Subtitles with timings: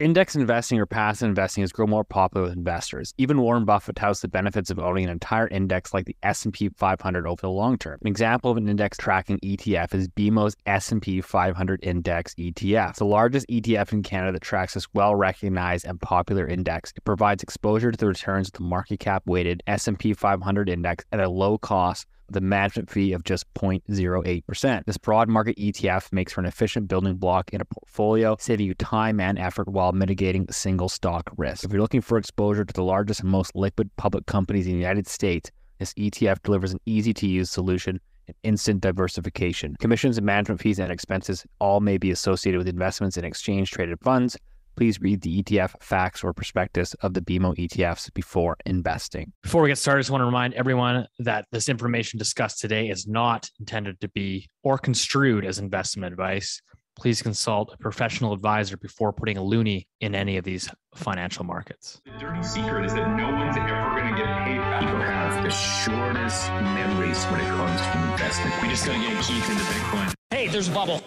[0.00, 3.12] Index investing or passive investing has grown more popular with investors.
[3.18, 7.26] Even Warren Buffett touts the benefits of owning an entire index like the S&P 500
[7.26, 7.98] over the long term.
[8.00, 13.06] An example of an index tracking ETF is BMO's S&P 500 Index ETF, It's the
[13.06, 16.92] largest ETF in Canada that tracks this well-recognized and popular index.
[16.94, 21.18] It provides exposure to the returns of the market cap weighted S&P 500 index at
[21.18, 24.84] a low cost the management fee of just 0.08%.
[24.84, 28.74] This broad market ETF makes for an efficient building block in a portfolio, saving you
[28.74, 31.64] time and effort while mitigating single stock risk.
[31.64, 34.78] If you're looking for exposure to the largest and most liquid public companies in the
[34.78, 39.76] United States, this ETF delivers an easy to use solution and instant diversification.
[39.78, 43.98] Commissions and management fees and expenses all may be associated with investments in exchange traded
[44.00, 44.36] funds
[44.78, 49.32] please read the ETF facts or prospectus of the BMO ETFs before investing.
[49.42, 52.88] Before we get started, I just want to remind everyone that this information discussed today
[52.88, 56.62] is not intended to be or construed as investment advice.
[56.96, 62.00] Please consult a professional advisor before putting a loonie in any of these financial markets.
[62.04, 64.80] The dirty secret is that no one's ever going to get paid back.
[64.82, 68.62] People have the shortest memories when it comes to investment.
[68.62, 70.14] We just got to get Keith into Bitcoin.
[70.30, 71.02] Hey, there's a bubble.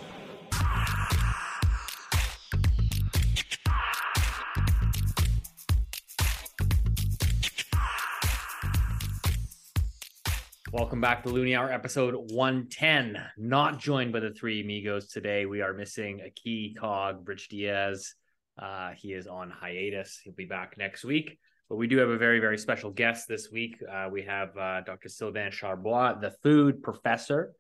[10.74, 13.18] Welcome back to Loonie Hour, episode 110.
[13.38, 15.46] Not joined by the three amigos today.
[15.46, 18.16] We are missing a key cog, Rich Diaz.
[18.58, 20.22] Uh, he is on hiatus.
[20.24, 21.38] He'll be back next week.
[21.68, 23.84] But we do have a very, very special guest this week.
[23.84, 25.10] Uh, we have uh, Dr.
[25.10, 27.52] Sylvain Charbois, the food professor,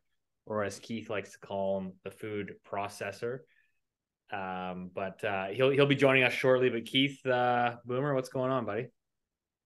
[0.46, 3.40] or as Keith likes to call him, the food processor.
[4.32, 6.70] Um, but uh, he'll he'll be joining us shortly.
[6.70, 8.88] But Keith uh, Boomer, what's going on, buddy?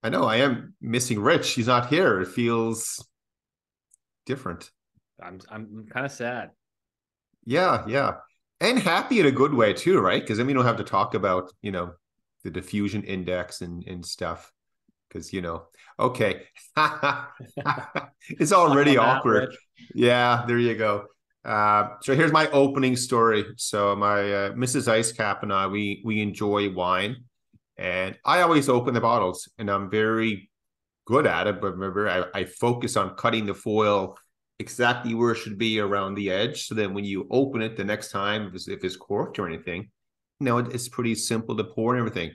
[0.02, 1.52] I know I am missing Rich.
[1.52, 2.20] He's not here.
[2.20, 3.06] It feels
[4.26, 4.70] different.
[5.22, 6.50] I'm I'm kind of sad.
[7.46, 8.16] Yeah, yeah.
[8.60, 10.20] And happy in a good way too, right?
[10.20, 11.92] Because then we don't have to talk about, you know,
[12.42, 14.52] the diffusion index and, and stuff.
[15.08, 15.64] Because, you know,
[15.98, 16.42] okay.
[18.28, 19.50] it's already awkward.
[19.50, 19.58] That,
[19.94, 21.06] yeah, there you go.
[21.44, 23.44] Uh, so here's my opening story.
[23.56, 24.88] So my uh, Mrs.
[24.88, 27.18] Icecap and I, we we enjoy wine,
[27.78, 30.50] and I always open the bottles, and I'm very
[31.06, 34.18] good at it, but remember, I, I focus on cutting the foil
[34.58, 36.66] exactly where it should be around the edge.
[36.66, 39.46] So then when you open it the next time, if it's, if it's corked or
[39.46, 39.90] anything,
[40.40, 42.32] you know, it, it's pretty simple to pour and everything.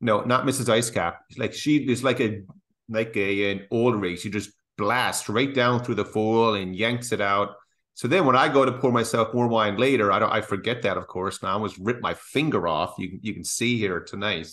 [0.00, 0.68] No, not Mrs.
[0.68, 1.20] Icecap.
[1.38, 2.42] Like she is like a
[2.88, 4.18] like a an old rig.
[4.18, 7.54] She just blasts right down through the foil and yanks it out.
[7.94, 10.82] So then when I go to pour myself more wine later, I don't I forget
[10.82, 11.42] that of course.
[11.42, 12.96] Now I almost rip my finger off.
[12.98, 14.48] You you can see here tonight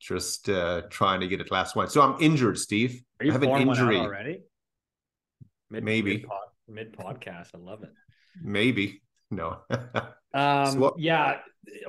[0.00, 1.88] just uh, trying to get a glass of wine.
[1.88, 3.02] So I'm injured, Steve.
[3.20, 4.40] I have an injury already?
[5.72, 6.26] Mid, Maybe
[6.68, 7.48] mid podcast.
[7.54, 7.88] I love it.
[8.42, 9.00] Maybe
[9.30, 9.60] no.
[10.34, 11.38] um, so what- yeah.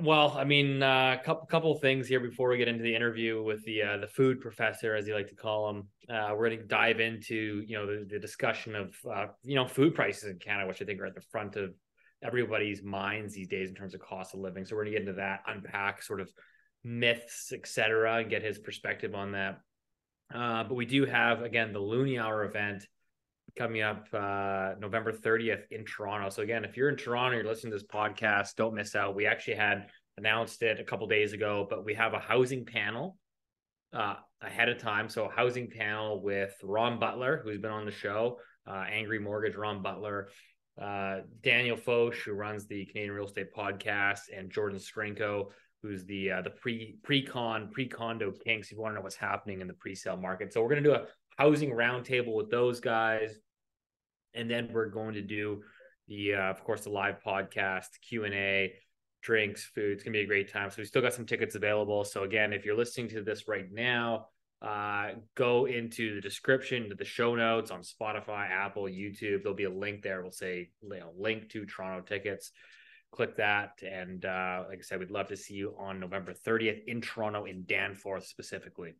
[0.01, 0.85] Well, I mean, a
[1.19, 4.07] uh, couple couple things here before we get into the interview with the uh, the
[4.07, 5.87] food professor, as you like to call him.
[6.09, 9.67] Uh, we're going to dive into you know the, the discussion of uh, you know
[9.67, 11.73] food prices in Canada, which I think are at the front of
[12.23, 14.63] everybody's minds these days in terms of cost of living.
[14.63, 16.31] So we're going to get into that, unpack sort of
[16.85, 19.59] myths, etc., and get his perspective on that.
[20.33, 22.85] Uh, but we do have again the Loonie Hour event
[23.57, 26.29] coming up uh, November 30th in Toronto.
[26.29, 29.15] So again, if you're in Toronto, you're listening to this podcast, don't miss out.
[29.15, 29.87] We actually had
[30.17, 33.17] announced it a couple days ago, but we have a housing panel
[33.93, 35.07] uh, ahead of time.
[35.09, 39.81] So housing panel with Ron Butler, who's been on the show, uh, Angry Mortgage, Ron
[39.81, 40.29] Butler,
[40.81, 45.49] uh, Daniel Foch, who runs the Canadian Real Estate Podcast, and Jordan Scrinko,
[45.83, 48.67] who's the uh, the pre pre-con pre-condo kinks.
[48.67, 50.89] If you want to know what's happening in the pre-sale market, so we're going to
[50.89, 51.05] do a
[51.37, 53.35] housing roundtable with those guys,
[54.33, 55.61] and then we're going to do
[56.07, 58.73] the uh, of course the live podcast Q and A,
[59.21, 59.93] drinks, food.
[59.93, 60.69] It's gonna be a great time.
[60.69, 62.03] So we still got some tickets available.
[62.03, 64.27] So again, if you're listening to this right now.
[64.61, 69.43] Uh, go into the description to the show notes on Spotify, Apple, YouTube.
[69.43, 70.21] There'll be a link there.
[70.21, 72.53] We'll say you know, link to Toronto tickets
[73.13, 73.81] click that.
[73.83, 77.45] And uh, like I said, we'd love to see you on November 30th in Toronto,
[77.45, 78.95] in Danforth specifically.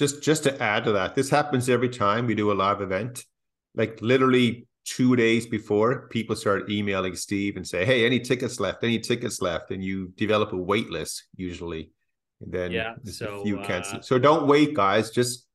[0.00, 3.26] Just just to add to that, this happens every time we do a live event.
[3.74, 8.82] Like literally two days before, people start emailing Steve and say, "Hey, any tickets left?
[8.82, 11.90] Any tickets left?" And you develop a wait list usually,
[12.40, 13.98] and then yeah, so you cancel.
[13.98, 15.10] Uh, so don't wait, guys.
[15.10, 15.46] Just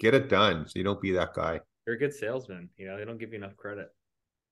[0.00, 1.60] get it done, so you don't be that guy.
[1.86, 2.70] You're a good salesman.
[2.76, 3.86] You know they don't give you enough credit.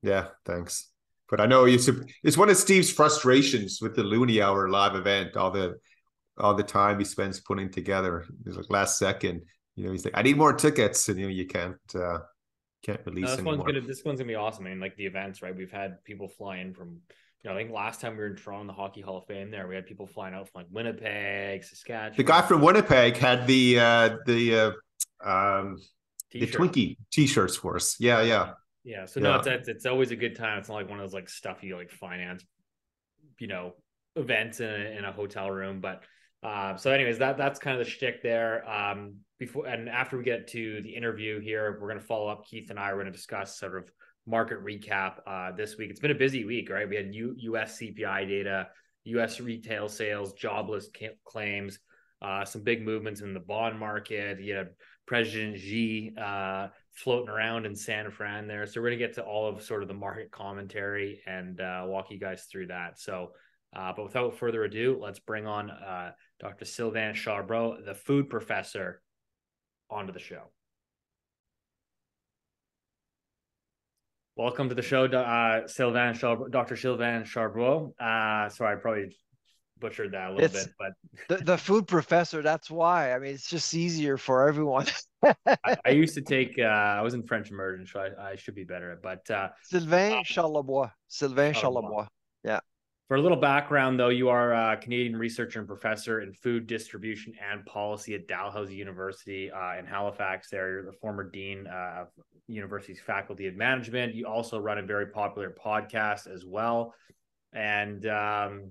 [0.04, 0.92] Yeah, thanks.
[1.28, 1.90] But I know it's
[2.22, 5.36] it's one of Steve's frustrations with the Loonie Hour live event.
[5.36, 5.80] All the
[6.40, 8.26] all the time he spends putting together.
[8.46, 9.42] It's like last second,
[9.76, 12.18] you know, he's like, I need more tickets, and you know, you can't uh
[12.82, 13.24] can't release.
[13.24, 13.56] No, this anymore.
[13.56, 14.66] one's gonna this one's gonna be awesome.
[14.66, 15.54] I mean, like the events, right?
[15.54, 17.00] We've had people fly in from
[17.42, 19.50] you know, I think last time we were in Toronto, the Hockey Hall of Fame,
[19.50, 22.16] there we had people flying out from like Winnipeg, Saskatchewan.
[22.16, 24.76] The guy from Winnipeg had the uh, the
[25.24, 25.78] uh, um,
[26.32, 27.96] the Twinkie T-shirts for us.
[27.98, 28.52] Yeah, yeah,
[28.84, 29.06] yeah.
[29.06, 29.52] So no, yeah.
[29.52, 30.58] It's, it's always a good time.
[30.58, 32.44] It's not like one of those like stuffy like finance,
[33.38, 33.72] you know,
[34.16, 35.80] events in a, in a hotel room.
[35.80, 36.02] But
[36.42, 38.68] uh, so, anyways, that that's kind of the shtick there.
[38.68, 42.46] Um, before and after we get to the interview here, we're going to follow up.
[42.46, 43.90] Keith and I are going to discuss sort of
[44.26, 45.90] market recap uh, this week.
[45.90, 46.88] It's been a busy week, right?
[46.88, 47.78] We had U- U.S.
[47.78, 48.68] CPI data,
[49.04, 49.40] U.S.
[49.40, 51.78] retail sales, jobless ca- claims,
[52.22, 54.40] uh, some big movements in the bond market.
[54.40, 54.70] You had
[55.06, 58.66] President Xi uh, floating around in San Fran there.
[58.66, 61.84] So we're going to get to all of sort of the market commentary and uh,
[61.86, 62.98] walk you guys through that.
[62.98, 63.32] So,
[63.74, 66.64] uh, but without further ado, let's bring on uh, Dr.
[66.64, 69.02] Sylvain Charbot, the food professor,
[69.88, 70.42] onto the show.
[74.36, 76.76] Welcome to the show, uh, Sylvain Char- Dr.
[76.76, 77.92] Sylvain Charbot.
[78.00, 79.14] Uh, sorry, I probably
[79.80, 80.92] butchered that a little it's, bit, but
[81.28, 82.42] the, the food professor.
[82.42, 83.12] That's why.
[83.12, 84.86] I mean, it's just easier for everyone.
[85.46, 86.58] I, I, used to take.
[86.58, 88.98] Uh, I was in French immersion, so I, I should be better.
[89.02, 90.90] But uh, Sylvain uh, Charlebois.
[91.08, 92.08] Sylvain Charlebois.
[92.44, 92.60] Yeah.
[93.10, 97.34] For a little background, though, you are a Canadian researcher and professor in food distribution
[97.50, 100.48] and policy at Dalhousie University uh, in Halifax.
[100.48, 102.08] There, you're the former dean uh, of
[102.46, 104.14] university's faculty of management.
[104.14, 106.94] You also run a very popular podcast as well,
[107.52, 108.70] and um,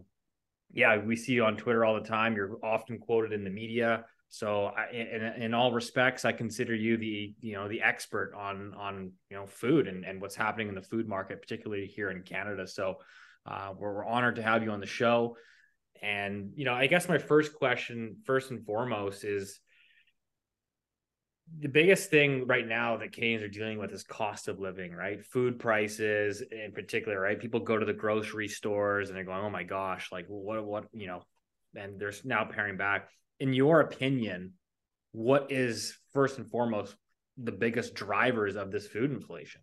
[0.71, 2.33] yeah, we see you on Twitter all the time.
[2.33, 4.05] You're often quoted in the media.
[4.29, 8.73] So, I, in, in all respects, I consider you the you know the expert on
[8.75, 12.21] on you know food and and what's happening in the food market, particularly here in
[12.21, 12.65] Canada.
[12.65, 12.99] So
[13.45, 15.35] uh, we're, we're honored to have you on the show.
[16.01, 19.59] And, you know, I guess my first question, first and foremost, is
[21.57, 25.25] the biggest thing right now that Canadians are dealing with is cost of living, right?
[25.25, 27.39] Food prices in particular, right?
[27.39, 30.85] People go to the grocery stores and they're going, oh my gosh, like what, what,
[30.93, 31.23] you know,
[31.75, 33.09] and there's now paring back.
[33.39, 34.53] In your opinion,
[35.11, 36.95] what is first and foremost
[37.37, 39.61] the biggest drivers of this food inflation?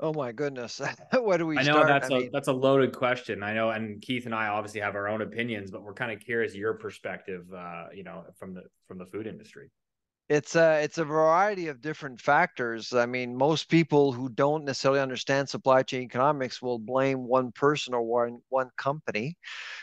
[0.00, 0.80] Oh my goodness.
[1.12, 1.88] what do we I know start?
[1.88, 2.30] that's I a mean...
[2.32, 3.42] that's a loaded question.
[3.42, 6.20] I know and Keith and I obviously have our own opinions, but we're kind of
[6.20, 9.70] curious your perspective uh, you know, from the from the food industry.
[10.30, 12.94] It's a it's a variety of different factors.
[12.94, 17.92] I mean, most people who don't necessarily understand supply chain economics will blame one person
[17.92, 19.36] or one one company,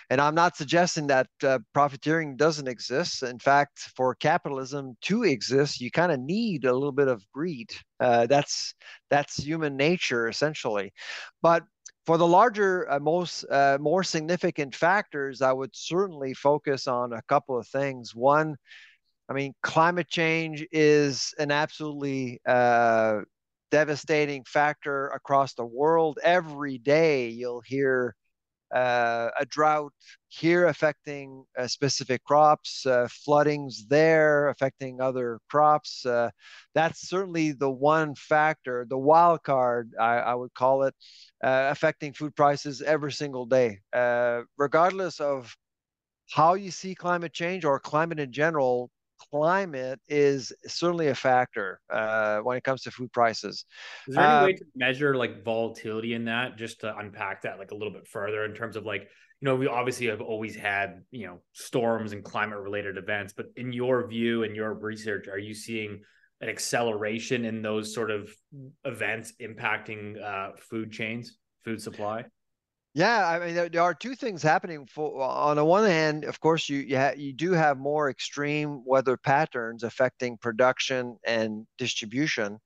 [0.09, 3.23] and I'm not suggesting that uh, profiteering doesn't exist.
[3.23, 7.71] In fact, for capitalism to exist, you kind of need a little bit of greed.
[7.99, 8.75] Uh, that's
[9.11, 10.93] that's human nature essentially,
[11.41, 11.63] but
[12.05, 17.21] for the larger, uh, most uh, more significant factors, I would certainly focus on a
[17.27, 18.15] couple of things.
[18.15, 18.57] One
[19.31, 23.21] I mean, climate change is an absolutely uh,
[23.71, 26.19] devastating factor across the world.
[26.21, 28.13] Every day you'll hear
[28.75, 29.93] uh, a drought
[30.27, 36.05] here affecting uh, specific crops, uh, floodings there affecting other crops.
[36.05, 36.29] Uh,
[36.75, 40.93] that's certainly the one factor, the wild card, I, I would call it,
[41.41, 43.79] uh, affecting food prices every single day.
[44.57, 45.55] Regardless of
[46.31, 48.91] how you see climate change or climate in general,
[49.29, 53.65] climate is certainly a factor uh, when it comes to food prices.
[54.07, 56.57] Is there any um, way to measure like volatility in that?
[56.57, 59.55] Just to unpack that like a little bit further in terms of like you know
[59.55, 64.07] we obviously have always had you know storms and climate related events, but in your
[64.07, 66.01] view and your research, are you seeing
[66.41, 68.33] an acceleration in those sort of
[68.85, 72.25] events impacting uh, food chains, food supply?
[72.93, 74.85] Yeah, I mean, there, there, are two things happening.
[74.85, 78.83] For on the one hand, of course, you you, ha- you do have more extreme
[78.85, 82.59] weather patterns affecting production and distribution,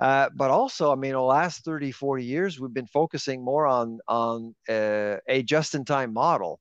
[0.00, 4.00] uh, but also, I mean, the last 30, 40 years, we've been focusing more on
[4.08, 6.58] on uh, a just-in-time model,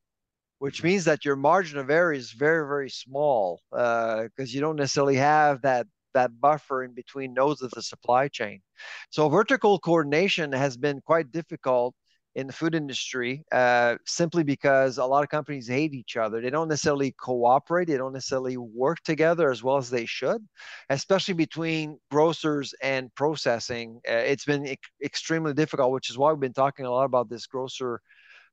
[0.59, 0.87] which mm-hmm.
[0.87, 5.15] means that your margin of error is very, very small because uh, you don't necessarily
[5.15, 8.61] have that that buffer in between nodes of the supply chain.
[9.09, 11.95] So vertical coordination has been quite difficult
[12.37, 16.39] in the food industry uh, simply because a lot of companies hate each other.
[16.39, 20.47] They don't necessarily cooperate, they don't necessarily work together as well as they should,
[20.91, 23.99] especially between grocers and processing.
[24.07, 27.27] Uh, it's been e- extremely difficult, which is why we've been talking a lot about
[27.27, 27.99] this grocer.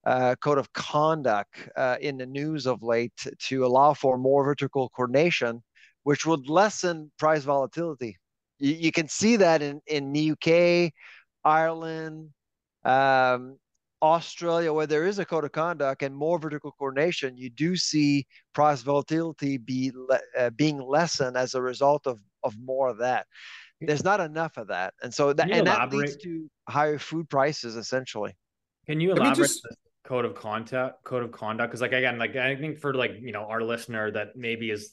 [0.06, 4.90] Uh, code of conduct uh, in the news of late to allow for more vertical
[4.90, 5.62] coordination,
[6.02, 8.18] which would lessen price volatility.
[8.58, 10.92] You, you can see that in, in the UK,
[11.42, 12.28] Ireland,
[12.84, 13.56] um,
[14.04, 18.26] Australia, where there is a code of conduct and more vertical coordination, you do see
[18.52, 19.92] price volatility be
[20.38, 23.26] uh, being lessened as a result of of more of that.
[23.80, 27.76] There's not enough of that, and so that and that leads to higher food prices
[27.76, 28.36] essentially.
[28.86, 29.66] Can you elaborate just...
[30.04, 31.02] code of conduct?
[31.04, 34.10] Code of conduct, because like again, like I think for like you know our listener
[34.10, 34.92] that maybe is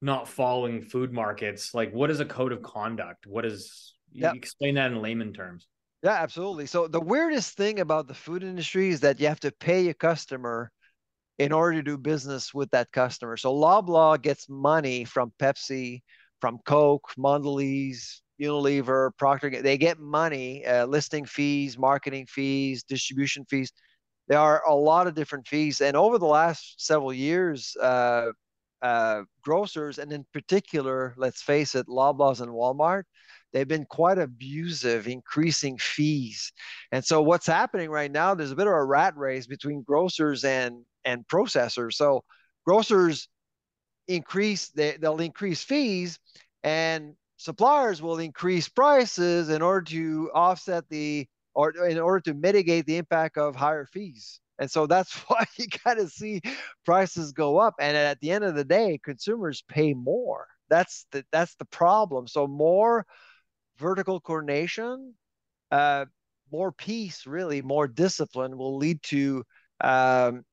[0.00, 3.24] not following food markets, like what is a code of conduct?
[3.24, 4.34] What is yep.
[4.34, 5.68] explain that in layman terms?
[6.02, 6.66] Yeah, absolutely.
[6.66, 9.94] So the weirdest thing about the food industry is that you have to pay a
[9.94, 10.70] customer
[11.38, 13.36] in order to do business with that customer.
[13.36, 16.02] So Loblaw gets money from Pepsi,
[16.40, 19.62] from Coke, Mondelez, Unilever, Procter.
[19.62, 23.72] They get money, uh, listing fees, marketing fees, distribution fees.
[24.28, 28.32] There are a lot of different fees, and over the last several years, uh,
[28.82, 33.04] uh, grocers, and in particular, let's face it, Loblaws and Walmart,
[33.52, 36.52] they've been quite abusive, increasing fees.
[36.90, 38.34] And so, what's happening right now?
[38.34, 41.94] There's a bit of a rat race between grocers and and processors.
[41.94, 42.24] So,
[42.66, 43.28] grocers
[44.08, 46.18] increase they, they'll increase fees,
[46.62, 52.86] and suppliers will increase prices in order to offset the or in order to mitigate
[52.86, 54.40] the impact of higher fees.
[54.58, 56.40] And so that's why you got to see
[56.84, 57.74] prices go up.
[57.80, 60.46] And at the end of the day, consumers pay more.
[60.70, 62.26] That's the that's the problem.
[62.26, 63.04] So more
[63.82, 65.14] vertical coordination,
[65.72, 66.06] uh,
[66.52, 69.42] more peace, really, more discipline will lead to
[69.82, 70.44] um,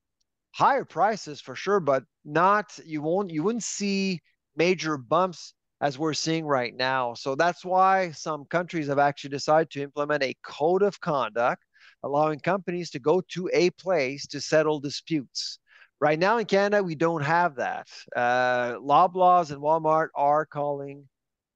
[0.51, 4.19] higher prices for sure, but not you won't you wouldn't see
[4.55, 7.13] major bumps as we're seeing right now.
[7.13, 11.63] So that's why some countries have actually decided to implement a code of conduct,
[12.03, 15.59] allowing companies to go to a place to settle disputes.
[16.01, 17.87] Right now in Canada, we don't have that.
[18.15, 21.07] Uh, Loblaws and Walmart are calling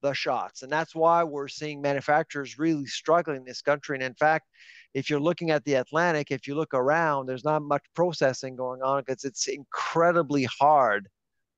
[0.03, 0.61] the shots.
[0.61, 3.95] And that's why we're seeing manufacturers really struggling in this country.
[3.95, 4.45] And in fact,
[4.93, 8.83] if you're looking at the Atlantic, if you look around, there's not much processing going
[8.83, 11.07] on because it's incredibly hard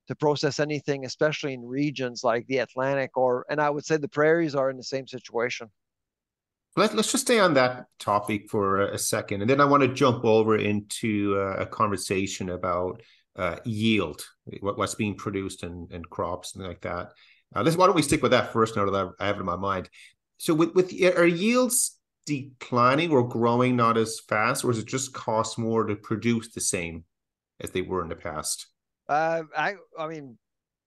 [0.08, 4.08] to process anything, especially in regions like the Atlantic or, and I would say the
[4.08, 5.68] prairies are in the same situation.
[6.76, 9.40] Let, let's just stay on that topic for a second.
[9.40, 13.02] And then I want to jump over into a conversation about
[13.34, 14.24] uh, yield,
[14.60, 17.12] what, what's being produced and, in crops and like that.
[17.54, 19.56] Uh, let's, why don't we stick with that first now that I have in my
[19.56, 19.88] mind.
[20.38, 25.14] So with, with are yields declining or growing not as fast, or is it just
[25.14, 27.04] cost more to produce the same
[27.60, 28.66] as they were in the past?
[29.08, 30.36] Uh, I I mean,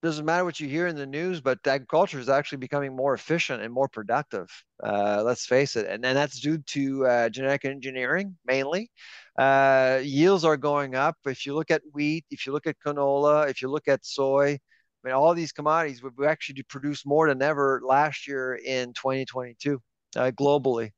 [0.03, 3.61] doesn't matter what you hear in the news, but agriculture is actually becoming more efficient
[3.63, 4.47] and more productive.
[4.83, 8.91] Uh, let's face it, and, and that's due to uh, genetic engineering mainly.
[9.37, 11.15] Uh, yields are going up.
[11.25, 14.59] If you look at wheat, if you look at canola, if you look at soy,
[15.03, 19.81] I mean, all these commodities, we actually produced more than ever last year in 2022
[20.15, 20.91] uh, globally.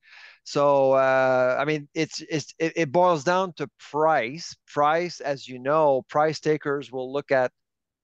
[0.43, 4.55] So uh, I mean, it's it's it, it, boils down to price.
[4.74, 7.51] Price, as you know, price takers will look at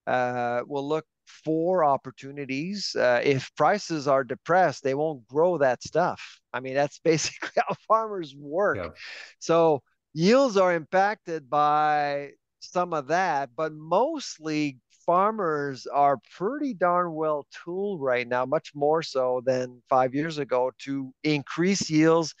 [0.06, 1.04] uh, will look
[1.44, 2.94] for opportunities.
[2.94, 6.40] Uh, if prices are depressed, they won't grow that stuff.
[6.52, 8.78] I mean, that's basically how farmers work.
[8.78, 8.88] Yeah.
[9.40, 9.82] So
[10.14, 14.78] yields are impacted by some of that, but mostly
[15.08, 20.70] farmers are pretty darn well tooled right now, much more so than five years ago,
[20.80, 22.34] to increase yields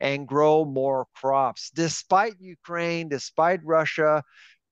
[0.00, 1.72] and grow more crops.
[1.74, 4.22] Despite Ukraine, despite Russia,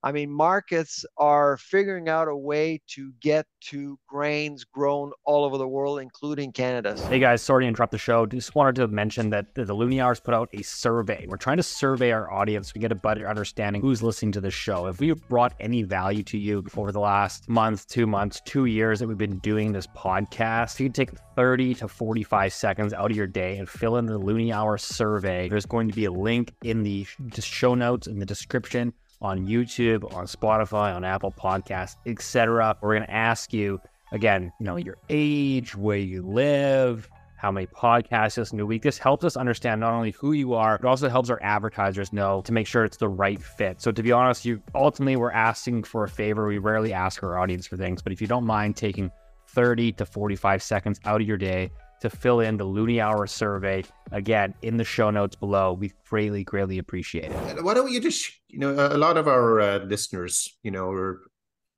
[0.03, 5.59] I mean, markets are figuring out a way to get to grains grown all over
[5.59, 6.99] the world, including Canada.
[7.09, 8.25] Hey guys, sorry to interrupt the show.
[8.25, 11.27] Just wanted to mention that the Hours put out a survey.
[11.29, 12.73] We're trying to survey our audience.
[12.75, 14.87] We get a better understanding who's listening to the show.
[14.87, 19.01] If we brought any value to you over the last month, two months, two years
[19.01, 23.17] that we've been doing this podcast, you can take 30 to 45 seconds out of
[23.17, 25.49] your day and fill in the Loonie Hour survey.
[25.49, 27.07] There's going to be a link in the
[27.39, 32.77] show notes in the description on YouTube, on Spotify, on Apple Podcasts, etc.
[32.81, 33.81] We're going to ask you
[34.13, 38.83] again, you know, your age, where you live, how many podcasts you listen a week.
[38.83, 42.43] This helps us understand not only who you are, but also helps our advertisers know
[42.43, 43.81] to make sure it's the right fit.
[43.81, 46.47] So to be honest, you ultimately we're asking for a favor.
[46.47, 49.11] We rarely ask our audience for things, but if you don't mind taking
[49.49, 53.85] 30 to 45 seconds out of your day to fill in the Loonie Hour survey.
[54.11, 57.65] Again, in the show notes below, we greatly, greatly appreciate it.
[57.65, 61.21] Why don't you just, you know, a lot of our uh, listeners, you know, are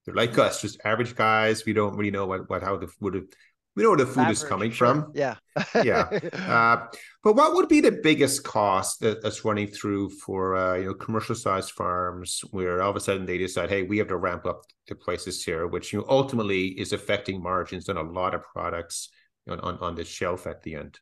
[0.05, 1.65] they're like us, just average guys.
[1.65, 3.29] We don't really know what, what how the food,
[3.77, 4.89] we know where the food average, is coming sure.
[4.89, 5.13] from.
[5.15, 5.37] Yeah,
[5.85, 6.09] yeah.
[6.33, 6.87] Uh,
[7.23, 10.95] but what would be the biggest cost that, that's running through for uh, you know
[10.95, 14.45] commercial sized farms, where all of a sudden they decide, hey, we have to ramp
[14.45, 18.43] up the prices here, which you know, ultimately is affecting margins on a lot of
[18.43, 19.09] products
[19.49, 20.99] on, on, on the shelf at the end.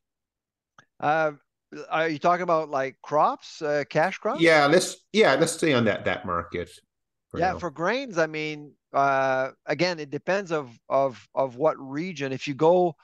[0.98, 1.32] Uh,
[1.88, 4.40] are you talking about like crops, uh, cash crops?
[4.40, 6.70] Yeah, let's yeah, let's stay on that that market.
[7.30, 7.58] For yeah, now.
[7.58, 12.32] for grains, I mean, uh, again, it depends of of of what region.
[12.32, 12.96] If you go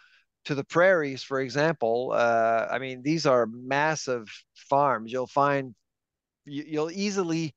[0.47, 5.13] to the prairies, for example, uh, I mean, these are massive farms.
[5.13, 5.75] You'll find
[6.45, 7.55] you, will easily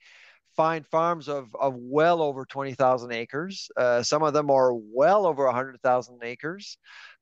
[0.56, 3.70] find farms of of well over twenty thousand acres.
[3.76, 6.78] Uh, some of them are well over hundred thousand acres,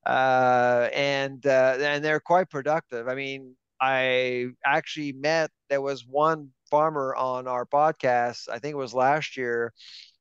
[0.08, 3.08] uh, and uh, and they're quite productive.
[3.10, 8.48] I mean, I actually met there was one farmer on our podcast.
[8.50, 9.74] I think it was last year.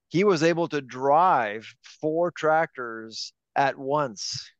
[0.08, 4.50] He was able to drive four tractors at once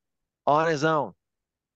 [0.47, 1.13] on his own.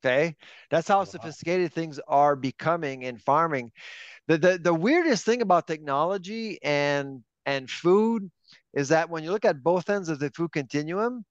[0.02, 0.36] Okay.
[0.70, 1.04] That's how wow.
[1.04, 3.72] sophisticated things are becoming in farming.
[4.28, 8.30] The, the the weirdest thing about technology and and food
[8.74, 11.24] is that when you look at both ends of the food continuum,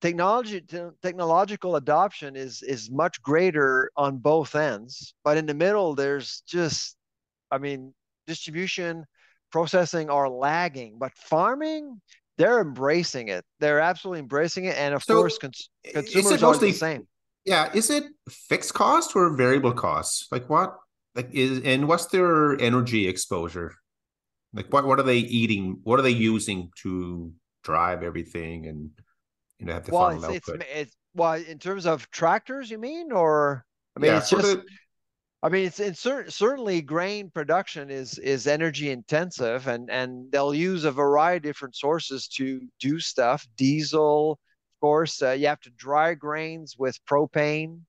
[0.00, 0.60] technology
[1.02, 6.96] technological adoption is is much greater on both ends, but in the middle there's just
[7.50, 7.94] I mean
[8.26, 9.04] distribution
[9.50, 12.00] processing are lagging, but farming
[12.36, 13.44] they're embracing it.
[13.58, 17.08] They're absolutely embracing it, and of so course, cons- consumers are the same.
[17.44, 20.28] Yeah, is it fixed cost or variable costs?
[20.30, 20.76] Like what?
[21.14, 23.74] Like is and what's their energy exposure?
[24.52, 24.86] Like what?
[24.86, 25.80] What are they eating?
[25.82, 27.32] What are they using to
[27.64, 28.90] drive everything and
[29.58, 30.62] you know have the well, final it's, output?
[30.62, 33.64] It's, it's well in terms of tractors, you mean, or
[33.96, 34.58] I mean, yeah, it's just.
[35.40, 40.52] I mean, it's, it's cer- certainly grain production is is energy intensive, and and they'll
[40.52, 43.46] use a variety of different sources to do stuff.
[43.56, 47.82] Diesel, of course, uh, you have to dry grains with propane.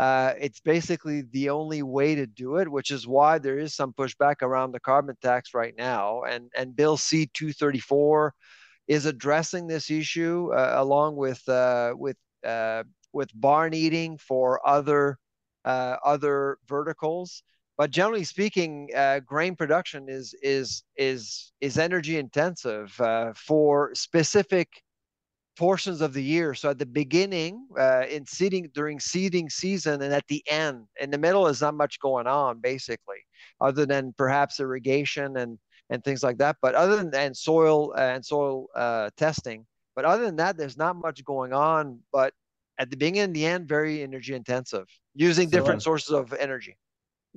[0.00, 3.92] Uh, it's basically the only way to do it, which is why there is some
[3.92, 6.22] pushback around the carbon tax right now.
[6.22, 8.32] And and Bill C two thirty four
[8.88, 15.18] is addressing this issue uh, along with uh, with uh, with barn eating for other
[15.64, 17.42] other verticals.
[17.76, 18.90] But generally speaking,
[19.26, 22.92] grain production is is is is energy intensive
[23.36, 24.68] for specific
[25.56, 26.54] portions of the year.
[26.54, 31.10] So at the beginning, uh, in seeding during seeding season, and at the end, in
[31.10, 33.18] the middle is not much going on basically,
[33.60, 35.58] other than perhaps irrigation and
[35.90, 36.56] and things like that.
[36.62, 39.66] But other than and soil uh, and soil uh, testing.
[39.96, 42.00] But other than that, there's not much going on.
[42.12, 42.32] But
[42.78, 46.76] at the beginning and the end, very energy intensive, using so, different sources of energy.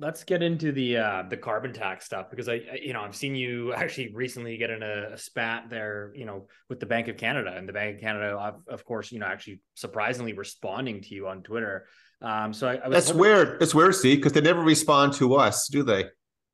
[0.00, 3.16] Let's get into the uh, the carbon tax stuff because I, I, you know, I've
[3.16, 7.08] seen you actually recently get in a, a, spat there, you know, with the Bank
[7.08, 11.14] of Canada, and the Bank of Canada, of course, you know, actually surprisingly responding to
[11.14, 11.86] you on Twitter.
[12.22, 13.62] Um, so I, I that's hoping- weird.
[13.62, 16.06] It's weird, see, because they never respond to us, do they?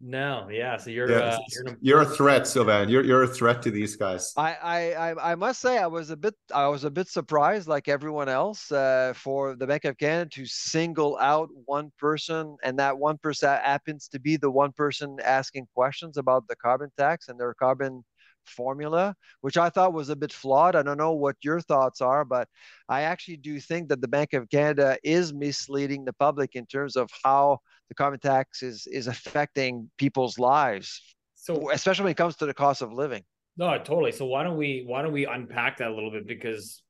[0.06, 0.76] No, yeah.
[0.76, 2.90] So you're yeah, uh, you're, you're, a threat, Sylvain.
[2.90, 4.34] You're you're a threat to these guys.
[4.36, 4.52] I,
[4.92, 8.28] I I must say I was a bit I was a bit surprised, like everyone
[8.28, 13.16] else, uh, for the Bank of Canada to single out one person, and that one
[13.16, 17.54] person happens to be the one person asking questions about the carbon tax and their
[17.54, 18.04] carbon
[18.48, 20.76] formula, which I thought was a bit flawed.
[20.76, 22.48] I don't know what your thoughts are, but
[22.88, 26.96] I actually do think that the Bank of Canada is misleading the public in terms
[26.96, 31.00] of how the carbon tax is is affecting people's lives.
[31.35, 33.22] So especially when it comes to the cost of living.
[33.57, 34.12] No, totally.
[34.12, 36.83] So why don't we why don't we unpack that a little bit because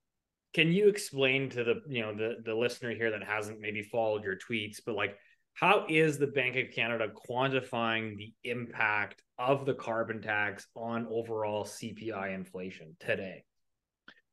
[0.55, 4.23] can you explain to the you know the the listener here that hasn't maybe followed
[4.23, 5.17] your tweets but like
[5.55, 11.65] how is the Bank of Canada quantifying the impact of the carbon tax on overall
[11.65, 13.45] CPI inflation today?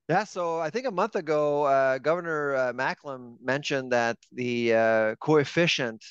[0.10, 5.16] Yeah, so I think a month ago, uh, Governor uh, Macklem mentioned that the uh,
[5.22, 6.04] coefficient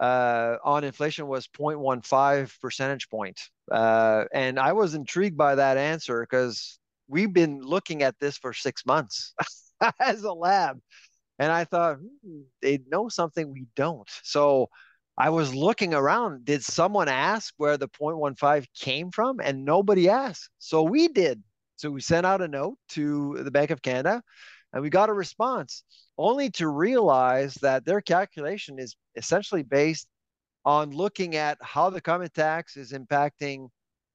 [0.00, 3.40] uh, on inflation was 0.15 percentage point.
[3.70, 8.52] Uh, and I was intrigued by that answer because we've been looking at this for
[8.52, 9.34] six months
[10.00, 10.80] as a lab.
[11.42, 14.08] And I thought hmm, they know something we don't.
[14.22, 14.68] So
[15.18, 16.44] I was looking around.
[16.44, 19.40] Did someone ask where the 0.15 came from?
[19.40, 20.50] And nobody asked.
[20.60, 21.42] So we did.
[21.74, 24.22] So we sent out a note to the Bank of Canada
[24.72, 25.82] and we got a response
[26.16, 30.06] only to realize that their calculation is essentially based
[30.64, 33.66] on looking at how the carbon tax is impacting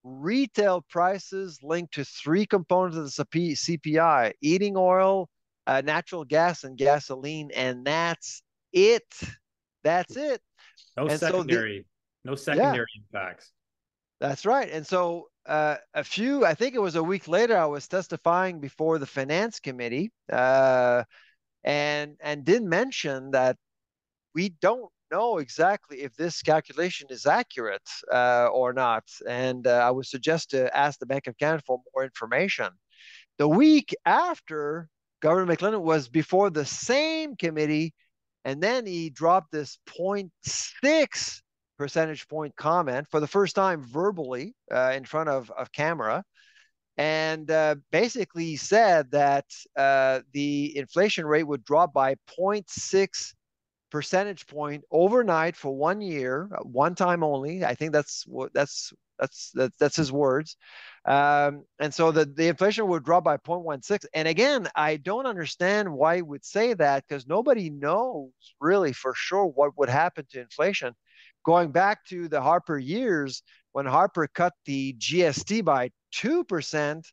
[0.06, 5.28] retail prices linked to three components of the CPI heating oil,
[5.68, 7.52] uh, natural gas, and gasoline.
[7.56, 8.42] And that's
[8.74, 9.06] it.
[9.84, 10.42] That's it.
[10.98, 11.84] No and secondary, so
[12.24, 13.52] the, no secondary yeah, impacts.
[14.20, 14.70] That's right.
[14.72, 18.60] And so uh, a few, I think it was a week later, I was testifying
[18.60, 20.12] before the finance committee.
[20.32, 21.04] Uh,
[21.64, 23.58] and and didn't mention that
[24.34, 29.04] we don't know exactly if this calculation is accurate uh, or not.
[29.28, 32.70] And uh, I would suggest to ask the Bank of Canada for more information.
[33.38, 34.90] The week after,
[35.22, 37.94] Governor Macklem was before the same committee,
[38.46, 41.42] and then he dropped this 0.6
[41.78, 46.24] percentage point comment for the first time verbally uh, in front of, of camera
[46.98, 53.34] and uh, basically said that uh, the inflation rate would drop by 0.6
[53.92, 57.64] percentage point overnight for one year, uh, one time only.
[57.64, 60.58] I think that's what that's that's that's, that's his words.
[61.08, 64.06] Um, and so the, the inflation would drop by 0.16.
[64.14, 69.14] And again, I don't understand why he would say that because nobody knows really for
[69.16, 70.94] sure what would happen to inflation.
[71.46, 73.42] Going back to the Harper years,
[73.72, 77.06] when Harper cut the GST by 2%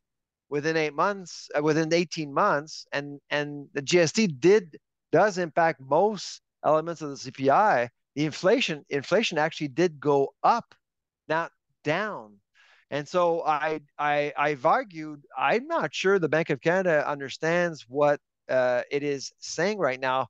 [0.48, 4.76] within eight months, uh, within 18 months, and, and the GST did
[5.12, 10.74] does impact most elements of the CPI, the inflation inflation actually did go up,
[11.28, 11.52] not
[11.84, 12.40] down.
[12.90, 18.20] And so I, I, I've argued, I'm not sure the Bank of Canada understands what
[18.48, 20.28] uh, it is saying right now.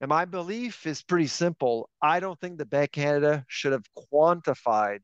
[0.00, 1.88] And my belief is pretty simple.
[2.02, 4.98] I don't think the Bank of Canada should have quantified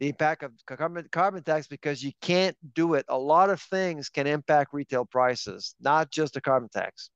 [0.00, 3.04] the impact of carbon, carbon tax because you can't do it.
[3.08, 7.10] A lot of things can impact retail prices, not just the carbon tax.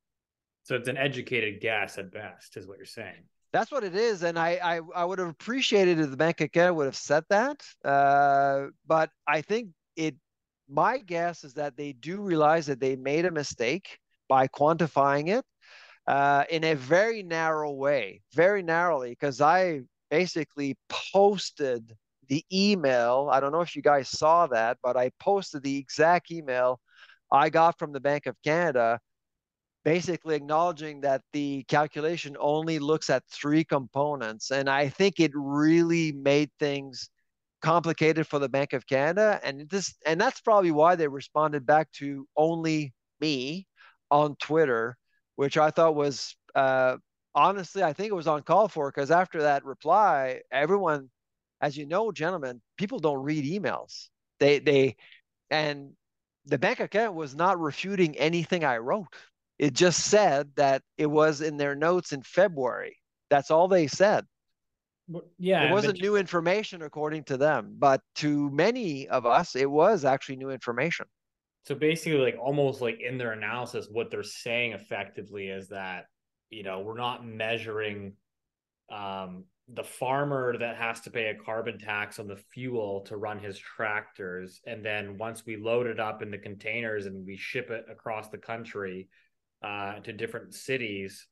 [0.64, 3.24] So it's an educated guess at best, is what you're saying.
[3.56, 6.52] That's what it is, and I I, I would have appreciated if the Bank of
[6.52, 7.62] Canada would have said that.
[7.82, 10.14] Uh, but I think it.
[10.68, 15.44] My guess is that they do realize that they made a mistake by quantifying it
[16.06, 21.96] uh, in a very narrow way, very narrowly, because I basically posted
[22.28, 23.30] the email.
[23.32, 26.78] I don't know if you guys saw that, but I posted the exact email
[27.32, 29.00] I got from the Bank of Canada
[29.86, 34.50] basically acknowledging that the calculation only looks at three components.
[34.50, 37.08] And I think it really made things
[37.62, 39.38] complicated for the Bank of Canada.
[39.44, 43.68] And this and that's probably why they responded back to only me
[44.10, 44.96] on Twitter,
[45.36, 46.96] which I thought was uh,
[47.36, 51.10] honestly, I think it was on call for because after that reply, everyone,
[51.60, 54.08] as you know, gentlemen, people don't read emails.
[54.40, 54.96] They they
[55.48, 55.92] and
[56.44, 59.06] the Bank of Canada was not refuting anything I wrote.
[59.58, 62.96] It just said that it was in their notes in February.
[63.30, 64.24] That's all they said.
[65.38, 65.68] Yeah.
[65.68, 70.36] It wasn't new information according to them, but to many of us, it was actually
[70.36, 71.06] new information.
[71.64, 76.06] So basically, like almost like in their analysis, what they're saying effectively is that,
[76.50, 78.14] you know, we're not measuring
[78.90, 83.40] um, the farmer that has to pay a carbon tax on the fuel to run
[83.40, 84.60] his tractors.
[84.64, 88.28] And then once we load it up in the containers and we ship it across
[88.28, 89.08] the country,
[89.62, 91.26] uh, to different cities,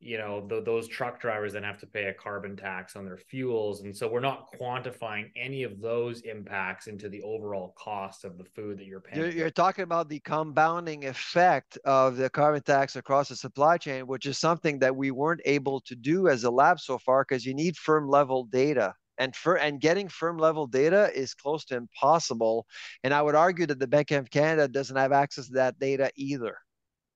[0.00, 3.16] you know, th- those truck drivers then have to pay a carbon tax on their
[3.16, 3.82] fuels.
[3.82, 8.44] And so we're not quantifying any of those impacts into the overall cost of the
[8.44, 9.20] food that you're paying.
[9.20, 14.06] You're, you're, talking about the compounding effect of the carbon tax across the supply chain,
[14.06, 17.44] which is something that we weren't able to do as a lab so far because
[17.44, 18.94] you need firm level data.
[19.20, 22.66] And for and getting firm level data is close to impossible.
[23.02, 26.12] And I would argue that the Bank of Canada doesn't have access to that data
[26.14, 26.56] either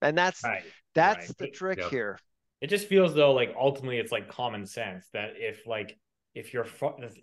[0.03, 0.62] and that's right.
[0.95, 1.38] that's right.
[1.38, 2.19] the trick here
[2.61, 5.99] it just feels though like ultimately it's like common sense that if like
[6.35, 6.67] if you're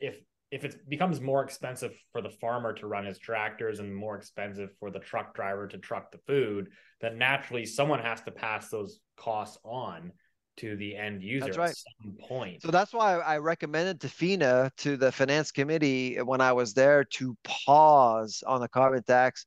[0.01, 0.19] if
[0.51, 4.69] if it becomes more expensive for the farmer to run his tractors and more expensive
[4.79, 6.69] for the truck driver to truck the food
[7.01, 10.11] then naturally someone has to pass those costs on
[10.59, 11.69] to the end user that's right.
[11.69, 12.61] at some point.
[12.61, 17.05] So that's why I recommended to FINA to the finance committee when I was there
[17.05, 19.45] to pause on the carbon tax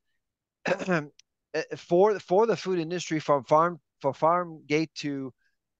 [1.55, 5.33] Uh, for for the food industry from farm for farm gate to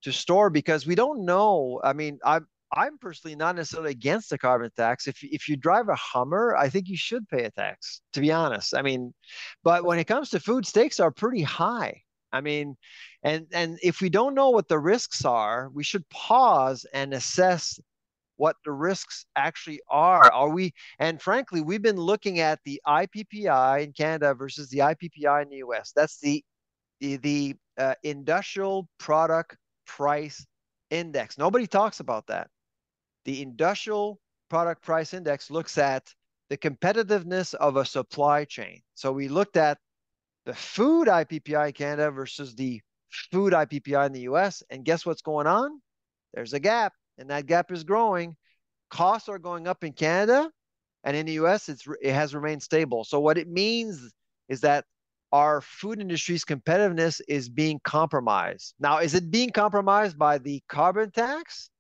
[0.03, 1.81] to store because we don't know.
[1.83, 5.07] I mean, I'm I'm personally not necessarily against the carbon tax.
[5.07, 8.03] If if you drive a Hummer, I think you should pay a tax.
[8.15, 9.15] To be honest, I mean,
[9.63, 12.03] but when it comes to food, stakes are pretty high.
[12.33, 12.77] I mean,
[13.23, 17.79] and and if we don't know what the risks are, we should pause and assess
[18.37, 20.31] what the risks actually are.
[20.33, 25.43] Are we, and frankly, we've been looking at the IPPI in Canada versus the IPPI
[25.43, 25.93] in the US.
[25.95, 26.45] That's the
[27.01, 30.47] the, the uh, industrial product price
[30.91, 31.37] index.
[31.37, 32.49] Nobody talks about that.
[33.25, 36.15] The industrial product price index looks at
[36.49, 38.83] the competitiveness of a supply chain.
[38.95, 39.79] So we looked at
[40.45, 42.81] the food IPPI in Canada versus the
[43.33, 44.63] food IPPI in the US.
[44.71, 45.81] And guess what's going on?
[46.35, 46.93] There's a gap
[47.23, 48.37] and that gap is growing.
[48.91, 50.51] Costs are going up in Canada,
[51.05, 51.69] and in the U.S.
[51.69, 53.05] it's it has remained stable.
[53.05, 54.11] So what it means
[54.49, 54.85] is that
[55.31, 58.75] our food industry's competitiveness is being compromised.
[58.81, 61.71] Now, is it being compromised by the carbon tax?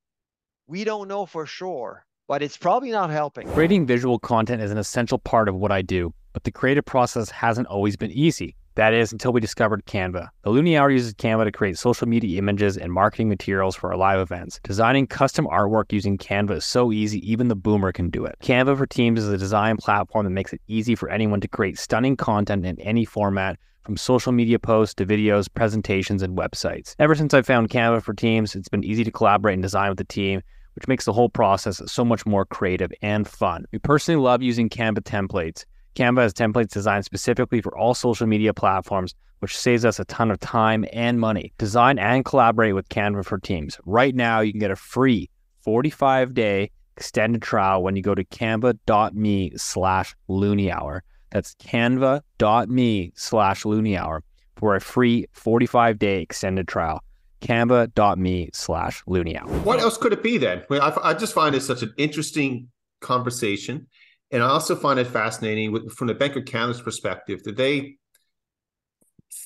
[0.68, 3.48] We don't know for sure, but it's probably not helping.
[3.48, 7.30] Creating visual content is an essential part of what I do, but the creative process
[7.30, 8.54] hasn't always been easy.
[8.74, 10.28] That is, until we discovered Canva.
[10.44, 13.98] The Loonie Hour uses Canva to create social media images and marketing materials for our
[13.98, 14.60] live events.
[14.64, 18.36] Designing custom artwork using Canva is so easy, even the boomer can do it.
[18.42, 21.78] Canva for Teams is a design platform that makes it easy for anyone to create
[21.78, 26.94] stunning content in any format from social media posts to videos, presentations, and websites.
[26.98, 29.98] Ever since I found Canva for Teams, it's been easy to collaborate and design with
[29.98, 30.40] the team,
[30.76, 33.66] which makes the whole process so much more creative and fun.
[33.72, 35.64] We personally love using Canva templates.
[35.94, 40.30] Canva has templates designed specifically for all social media platforms, which saves us a ton
[40.30, 41.52] of time and money.
[41.58, 43.78] Design and collaborate with Canva for Teams.
[43.84, 45.28] Right now, you can get a free
[45.62, 51.02] 45 day extended trial when you go to canva.me slash loonie hour.
[51.30, 54.22] That's canva.me slash loonie hour
[54.56, 57.02] for a free 45 day extended trial.
[57.40, 59.48] Canva.me slash loonie hour.
[59.60, 60.62] What else could it be then?
[60.70, 62.68] I, I just find it such an interesting
[63.00, 63.88] conversation
[64.32, 67.42] and I also find it fascinating with, from the Bank of Canada's perspective.
[67.44, 67.96] that they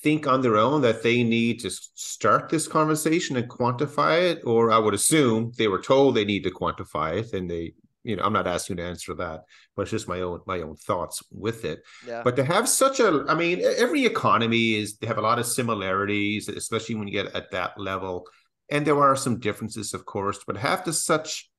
[0.02, 4.70] think on their own that they need to start this conversation and quantify it, or
[4.70, 8.22] I would assume they were told they need to quantify it, and they, you know,
[8.22, 9.42] I'm not asking to answer that,
[9.74, 11.82] but it's just my own my own thoughts with it.
[12.06, 12.22] Yeah.
[12.22, 15.46] But to have such a, I mean, every economy is they have a lot of
[15.46, 18.26] similarities, especially when you get at that level,
[18.70, 21.50] and there are some differences, of course, but have to such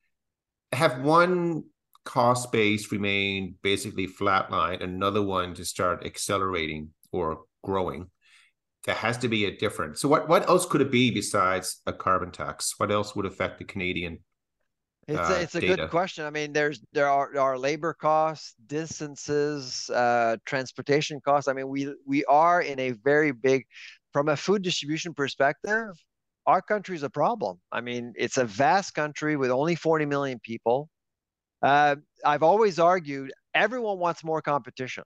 [0.71, 1.63] have one
[2.07, 8.07] cost base remain basically flatline, another one to start accelerating or growing.
[8.85, 9.99] There has to be a difference.
[9.99, 12.75] So what, what else could it be besides a carbon tax?
[12.77, 14.19] What else would affect the Canadian
[15.07, 16.25] it's a, uh, it's a good question.
[16.25, 21.47] I mean, there's there are there are labor costs, distances, uh, transportation costs.
[21.47, 23.65] I mean, we we are in a very big,
[24.11, 25.95] from a food distribution perspective,
[26.45, 27.57] our country is a problem.
[27.71, 30.89] I mean, it's a vast country with only 40 million people.
[31.61, 35.03] Uh, I've always argued everyone wants more competition.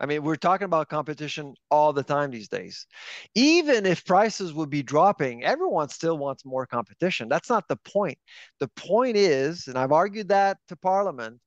[0.00, 2.86] I mean, we're talking about competition all the time these days.
[3.34, 7.28] Even if prices would be dropping, everyone still wants more competition.
[7.28, 8.18] That's not the point.
[8.60, 11.40] The point is, and I've argued that to Parliament,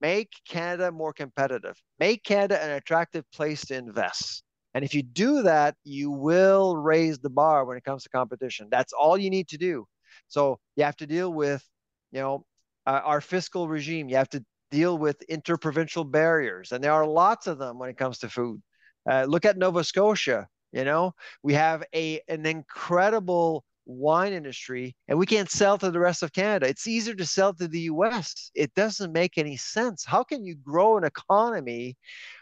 [0.00, 4.44] make Canada more competitive, make Canada an attractive place to invest.
[4.74, 8.68] And if you do that, you will raise the bar when it comes to competition.
[8.70, 9.86] That's all you need to do.
[10.28, 11.64] So you have to deal with,
[12.12, 12.44] you know,
[12.86, 14.08] uh, our fiscal regime.
[14.08, 17.98] You have to deal with interprovincial barriers, and there are lots of them when it
[17.98, 18.62] comes to food.
[19.08, 20.48] Uh, look at Nova Scotia.
[20.72, 26.00] You know, we have a an incredible wine industry, and we can't sell to the
[26.00, 26.68] rest of Canada.
[26.68, 28.50] It's easier to sell to the U.S.
[28.54, 30.04] It doesn't make any sense.
[30.04, 31.96] How can you grow an economy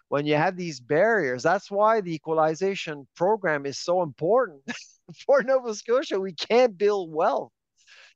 [0.08, 1.42] when you have these barriers?
[1.42, 4.62] That's why the equalization program is so important
[5.26, 6.20] for Nova Scotia.
[6.20, 7.52] We can't build wealth.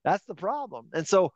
[0.05, 0.89] That's the problem.
[0.93, 1.33] And so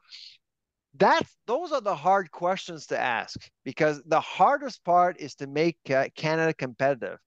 [0.98, 5.78] that's those are the hard questions to ask because the hardest part is to make
[5.90, 7.18] uh, Canada competitive.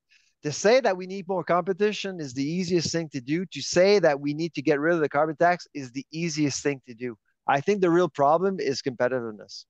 [0.44, 3.46] To say that we need more competition is the easiest thing to do.
[3.46, 6.64] To say that we need to get rid of the carbon tax is the easiest
[6.64, 7.16] thing to do.
[7.48, 9.66] I think the real problem is competitiveness.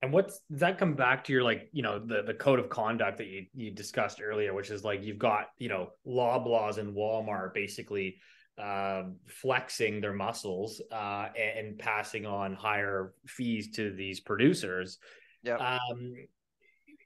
[0.00, 2.70] And what's does that come back to your like, you know, the the code of
[2.70, 6.96] conduct that you you discussed earlier, which is like you've got, you know, Loblaws and
[6.96, 8.18] Walmart basically
[8.58, 14.98] uh, flexing their muscles uh, and, and, passing on higher fees to these producers.
[15.42, 15.56] Yeah.
[15.56, 16.14] Um,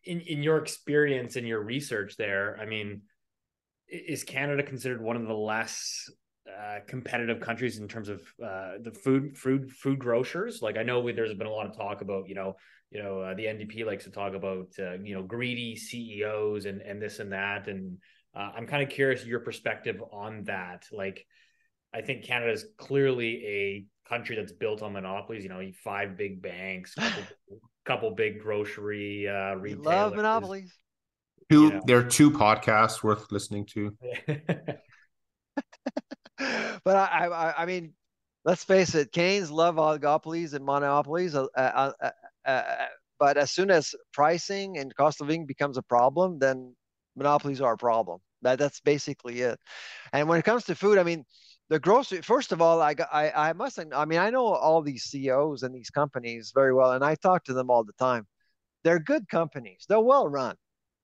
[0.05, 3.03] in in your experience and your research there, I mean,
[3.89, 6.11] is Canada considered one of the less
[6.49, 10.63] uh, competitive countries in terms of uh, the food food food grocers?
[10.63, 12.57] Like I know we, there's been a lot of talk about you know
[12.91, 16.81] you know uh, the NDP likes to talk about uh, you know greedy CEOs and
[16.81, 17.99] and this and that and
[18.35, 20.87] uh, I'm kind of curious your perspective on that.
[20.91, 21.27] Like,
[21.95, 25.43] I think Canada is clearly a country that's built on monopolies.
[25.43, 27.25] You know, five big banks, couple,
[27.85, 29.87] couple big grocery uh, retailers.
[29.87, 30.73] love monopolies.
[31.51, 31.83] Two, you know.
[31.87, 33.97] there are two podcasts worth listening to.
[36.85, 37.93] but I, I, I mean,
[38.45, 41.35] let's face it, Canes love oligopolies and monopolies.
[41.35, 42.11] Uh, uh, uh,
[42.45, 42.87] uh,
[43.19, 46.75] but as soon as pricing and cost of living becomes a problem, then
[47.17, 48.21] monopolies are a problem.
[48.43, 49.59] That that's basically it.
[50.13, 51.25] And when it comes to food, I mean,
[51.73, 52.21] the grocery.
[52.21, 53.79] First of all, I I I must.
[53.79, 57.45] I mean, I know all these CEOs and these companies very well, and I talk
[57.45, 58.27] to them all the time.
[58.85, 59.87] They're good companies.
[59.89, 60.57] They're well run.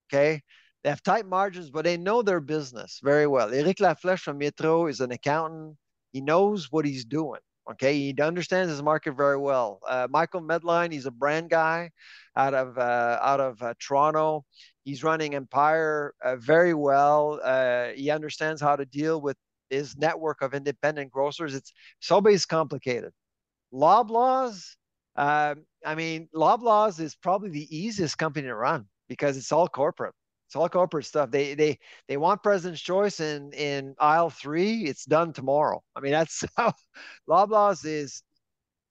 [0.06, 0.42] Okay.
[0.84, 3.52] They have tight margins, but they know their business very well.
[3.52, 5.76] Eric Laflèche from Metro is an accountant.
[6.12, 7.40] He knows what he's doing.
[7.72, 9.80] Okay, he understands his market very well.
[9.86, 11.90] Uh, Michael Medline, he's a brand guy
[12.36, 14.44] out of uh, out of uh, Toronto.
[14.84, 17.40] He's running Empire uh, very well.
[17.42, 19.36] Uh, he understands how to deal with
[19.70, 21.54] his network of independent grocers.
[21.54, 23.12] It's Sobeys complicated.
[23.72, 24.76] Loblaws,
[25.16, 25.54] uh,
[25.84, 30.14] I mean, Loblaws is probably the easiest company to run because it's all corporate.
[30.48, 31.30] It's all corporate stuff.
[31.30, 31.78] They they
[32.08, 34.84] they want President's Choice in in aisle three.
[34.84, 35.82] It's done tomorrow.
[35.94, 36.72] I mean, that's how
[37.28, 38.22] Loblaws is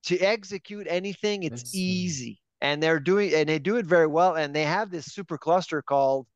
[0.03, 1.43] to execute anything.
[1.43, 4.35] It's that's easy, and they're doing and they do it very well.
[4.35, 6.27] And they have this super cluster called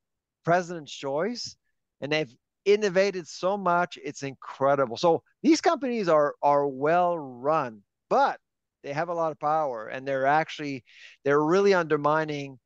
[0.44, 1.56] President's Choice,
[2.02, 3.98] and they've innovated so much.
[4.04, 4.98] It's incredible.
[4.98, 8.40] So these companies are are well run, but
[8.84, 10.84] they have a lot of power, and they're actually
[11.24, 12.60] they're really undermining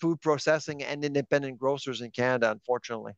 [0.00, 3.12] food processing and independent grocers in Canada, unfortunately.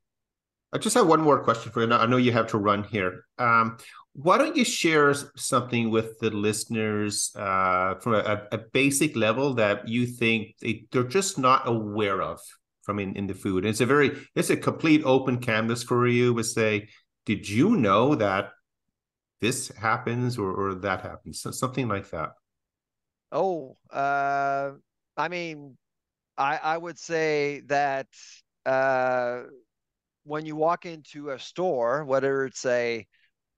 [0.72, 1.90] I just have one more question for you.
[1.90, 3.24] I know you have to run here.
[3.38, 3.78] Um,
[4.12, 9.88] why don't you share something with the listeners uh, from a, a, basic level that
[9.88, 12.40] you think they, they're just not aware of
[12.88, 13.66] from in, in the food?
[13.66, 16.88] It's a very it's a complete open canvas for you to say,
[17.26, 18.52] did you know that
[19.42, 21.42] this happens or, or that happens?
[21.42, 22.30] So something like that.
[23.30, 24.70] Oh, uh,
[25.18, 25.76] I mean,
[26.38, 28.06] I, I would say that
[28.64, 29.42] uh,
[30.24, 33.06] when you walk into a store, whether it's a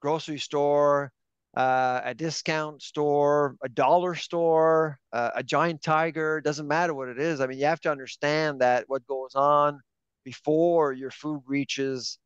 [0.00, 1.12] grocery store,
[1.56, 7.18] uh, a discount store, a dollar store, uh, a giant tiger, doesn't matter what it
[7.18, 7.40] is.
[7.40, 9.80] I mean, you have to understand that what goes on
[10.24, 12.18] before your food reaches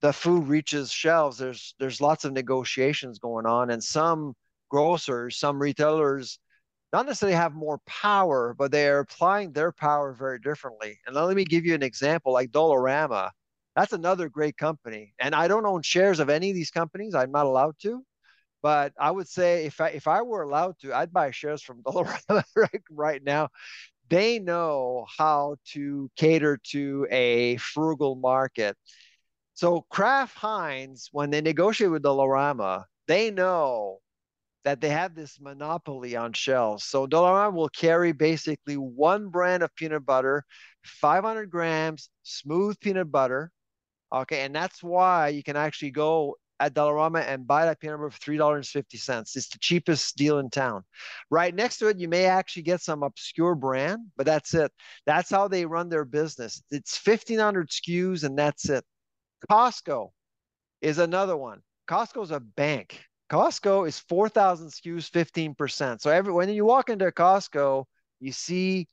[0.00, 1.38] the food reaches shelves.
[1.38, 4.34] There's there's lots of negotiations going on, and some
[4.68, 6.38] grocers, some retailers
[6.92, 10.98] not necessarily have more power, but they are applying their power very differently.
[11.06, 13.30] And let me give you an example like Dollarama.
[13.76, 15.14] That's another great company.
[15.18, 17.14] And I don't own shares of any of these companies.
[17.14, 18.04] I'm not allowed to.
[18.62, 21.82] But I would say if I if I were allowed to, I'd buy shares from
[22.56, 23.48] right, right now.
[24.08, 28.76] They know how to cater to a frugal market.
[29.54, 34.00] So Kraft Heinz, when they negotiate with Dollarama, they know
[34.64, 36.84] that they have this monopoly on shelves.
[36.84, 40.44] So Dollarama will carry basically one brand of peanut butter,
[40.84, 43.50] 500 grams, smooth peanut butter.
[44.12, 48.10] Okay, and that's why you can actually go at Dollarama and buy that peanut butter
[48.10, 49.36] for three dollars fifty cents.
[49.36, 50.84] It's the cheapest deal in town.
[51.30, 54.70] Right next to it, you may actually get some obscure brand, but that's it.
[55.06, 56.62] That's how they run their business.
[56.70, 58.84] It's fifteen hundred SKUs, and that's it.
[59.50, 60.10] Costco
[60.80, 61.60] is another one.
[61.88, 63.04] Costco is a bank.
[63.30, 66.02] Costco is 4,000 SKUs, 15%.
[66.02, 67.86] So every when you walk into Costco,
[68.20, 68.86] you see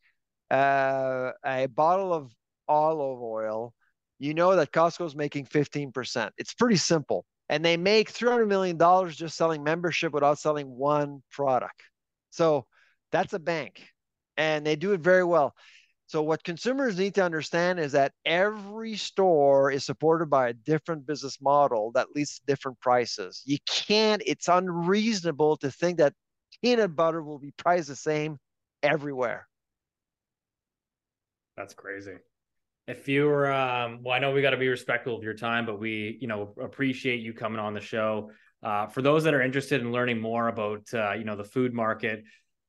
[0.49, 2.31] uh, a bottle of
[2.67, 3.73] olive oil,
[4.17, 6.31] you know that Costco is making 15%.
[6.37, 7.25] It's pretty simple.
[7.49, 8.77] And they make $300 million
[9.11, 11.81] just selling membership without selling one product.
[12.29, 12.65] So
[13.11, 13.81] that's a bank.
[14.37, 15.53] And they do it very well.
[16.05, 21.05] So what consumers need to understand is that every store is supported by a different
[21.05, 23.43] business model that leads to different prices.
[23.45, 26.13] You can't, it's unreasonable to think that
[26.63, 28.37] peanut butter will be priced the same
[28.81, 29.47] everywhere.
[31.55, 32.15] That's crazy.
[32.89, 35.79] If you're um, well, I know we got to be respectful of your time, but
[35.79, 38.31] we, you know, appreciate you coming on the show.
[38.63, 41.71] Uh, for those that are interested in learning more about, uh, you know, the food
[41.71, 42.23] market,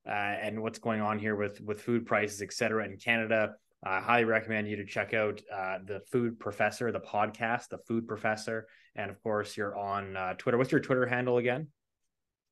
[0.07, 3.55] uh, and what's going on here with with food prices, et cetera, in Canada.
[3.83, 8.07] I highly recommend you to check out uh, the Food Professor, the podcast, the Food
[8.07, 10.59] Professor, and of course, you're on uh, Twitter.
[10.59, 11.69] What's your Twitter handle again?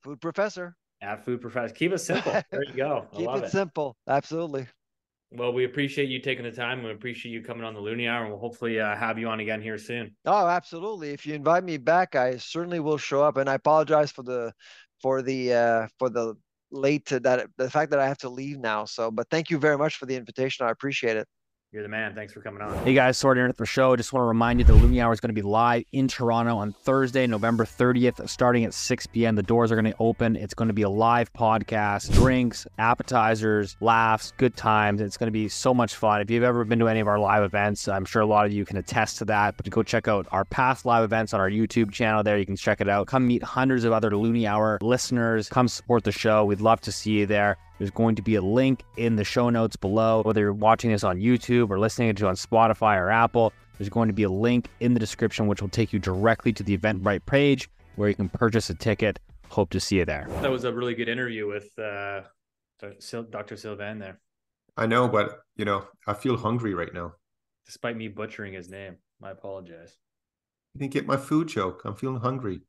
[0.02, 0.74] Food Professor.
[1.02, 1.74] At Food Professor.
[1.74, 2.32] Keep it simple.
[2.50, 3.06] There you go.
[3.14, 3.94] Keep it, it, simple.
[4.08, 4.68] Absolutely.
[5.30, 6.82] Well, we appreciate you taking the time.
[6.82, 9.40] We appreciate you coming on the Loonie Hour, and we'll hopefully uh, have you on
[9.40, 10.16] again here soon.
[10.24, 11.10] Oh, absolutely!
[11.10, 13.36] If you invite me back, I certainly will show up.
[13.36, 14.52] And I apologize for the
[15.02, 16.34] for the uh, for the
[16.70, 18.84] late to that the fact that I have to leave now.
[18.86, 20.66] So, but thank you very much for the invitation.
[20.66, 21.28] I appreciate it.
[21.70, 22.14] You're the man.
[22.14, 22.82] Thanks for coming on.
[22.82, 23.94] Hey guys, sorry to the show.
[23.94, 26.56] Just want to remind you the Loonie Hour is going to be live in Toronto
[26.56, 29.36] on Thursday, November 30th, starting at 6 p.m.
[29.36, 30.34] The doors are going to open.
[30.34, 35.02] It's going to be a live podcast, drinks, appetizers, laughs, good times.
[35.02, 36.22] It's going to be so much fun.
[36.22, 38.52] If you've ever been to any of our live events, I'm sure a lot of
[38.52, 39.58] you can attest to that.
[39.58, 42.38] But go check out our past live events on our YouTube channel there.
[42.38, 43.08] You can check it out.
[43.08, 45.50] Come meet hundreds of other Loonie Hour listeners.
[45.50, 46.46] Come support the show.
[46.46, 47.58] We'd love to see you there.
[47.78, 51.04] There's going to be a link in the show notes below, whether you're watching this
[51.04, 53.52] on YouTube or listening to it on Spotify or Apple.
[53.78, 56.64] There's going to be a link in the description which will take you directly to
[56.64, 59.20] the Eventbrite page where you can purchase a ticket.
[59.48, 60.26] Hope to see you there.
[60.42, 62.22] That was a really good interview with uh,
[62.80, 63.56] Dr.
[63.56, 64.20] Sylvan there.
[64.76, 67.14] I know, but you know, I feel hungry right now.
[67.66, 69.96] Despite me butchering his name, I apologize.
[70.74, 71.82] You didn't get my food joke.
[71.84, 72.60] I'm feeling hungry.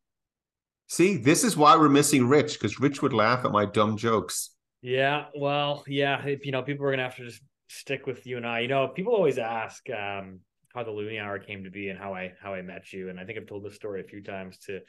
[0.88, 4.52] See, this is why we're missing Rich, because Rich would laugh at my dumb jokes.
[4.82, 8.38] Yeah, well, yeah, if you know, people are gonna have to just stick with you
[8.38, 8.60] and I.
[8.62, 10.40] You know, people always ask um,
[10.74, 13.20] how the Loonie Hour came to be and how I how I met you, and
[13.20, 14.80] I think I've told this story a few times to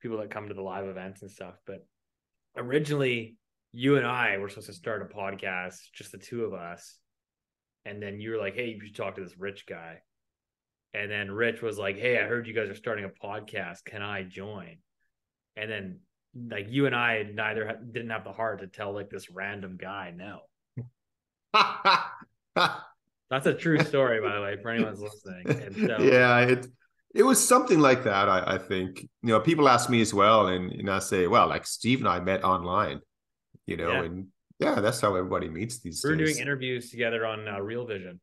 [0.00, 1.54] people that come to the live events and stuff.
[1.66, 1.86] But
[2.56, 3.36] originally,
[3.72, 6.98] you and I were supposed to start a podcast, just the two of us,
[7.86, 10.02] and then you were like, "Hey, you should talk to this rich guy."
[10.94, 13.84] And then Rich was like, Hey, I heard you guys are starting a podcast.
[13.84, 14.78] Can I join?
[15.56, 16.00] And then
[16.50, 20.12] like you and I neither didn't have the heart to tell like this random guy
[20.16, 20.40] no.
[23.30, 25.86] That's a true story, by the way, for anyone's listening.
[25.86, 26.66] So, yeah, it
[27.14, 28.28] it was something like that.
[28.28, 31.46] I, I think you know people ask me as well, and, and I say, well,
[31.48, 33.00] like Steve and I met online,
[33.66, 34.02] you know, yeah.
[34.02, 34.26] and
[34.58, 36.02] yeah, that's how everybody meets these.
[36.04, 38.20] We are doing interviews together on uh, Real Vision.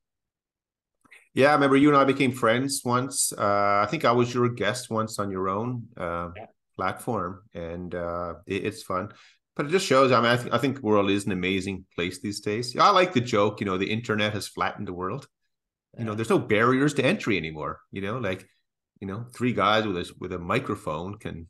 [1.34, 3.34] Yeah, I remember you and I became friends once.
[3.34, 6.46] Uh, I think I was your guest once on your own uh, yeah.
[6.76, 9.10] Platform, and uh, it, it's fun.
[9.56, 10.12] But it just shows.
[10.12, 12.76] I mean, I, th- I think the world is an amazing place these days.
[12.78, 13.60] I like the joke.
[13.60, 15.28] You know, the internet has flattened the world.
[15.94, 16.02] Yeah.
[16.02, 17.80] You know, there's no barriers to entry anymore.
[17.92, 18.46] You know, like
[19.00, 21.48] you know, three guys with a with a microphone can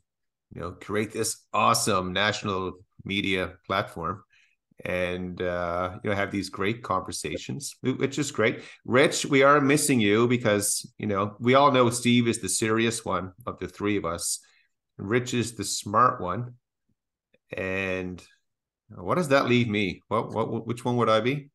[0.54, 2.74] you know create this awesome national
[3.04, 4.22] media platform
[4.84, 8.62] and uh, you know have these great conversations, which is great.
[8.84, 13.04] Rich, we are missing you because you know we all know Steve is the serious
[13.04, 14.40] one of the three of us.
[14.98, 16.54] Rich is the smart one,
[17.56, 18.22] and
[18.88, 20.00] what does that leave me?
[20.08, 21.50] What what which one would I be?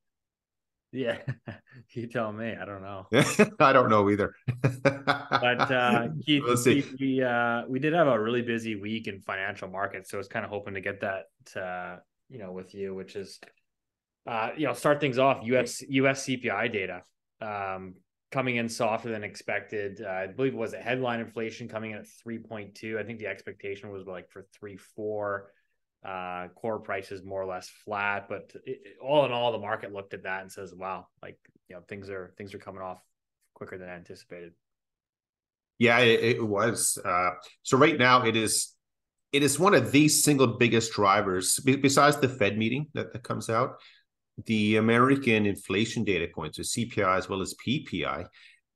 [0.92, 1.18] Yeah,
[1.94, 2.54] you tell me.
[2.56, 3.08] I don't know.
[3.60, 4.34] I don't know either.
[4.62, 9.22] but uh, Keith, we'll Keith we uh, we did have a really busy week in
[9.22, 11.26] financial markets, so I was kind of hoping to get that
[11.56, 11.98] uh,
[12.30, 13.40] you know with you, which is
[14.28, 15.40] uh, you know start things off.
[15.44, 17.04] US US CPI data
[17.42, 17.96] um,
[18.32, 20.02] coming in softer than expected.
[20.06, 22.98] Uh, I believe it was a headline inflation coming in at three point two.
[23.00, 25.52] I think the expectation was like for three four.
[26.04, 30.16] Uh, core prices more or less flat, but it, all in all, the market looked
[30.16, 31.38] at that and says, "Wow, like
[31.70, 32.98] you know things are things are coming off
[33.54, 34.54] quicker than anticipated."
[35.78, 36.98] Yeah, it, it was.
[37.06, 38.74] Uh, so right now, it is
[39.32, 43.50] it is one of the single biggest drivers besides the Fed meeting that, that comes
[43.50, 43.80] out.
[44.46, 48.26] The American inflation data points, so CPI as well as PPI.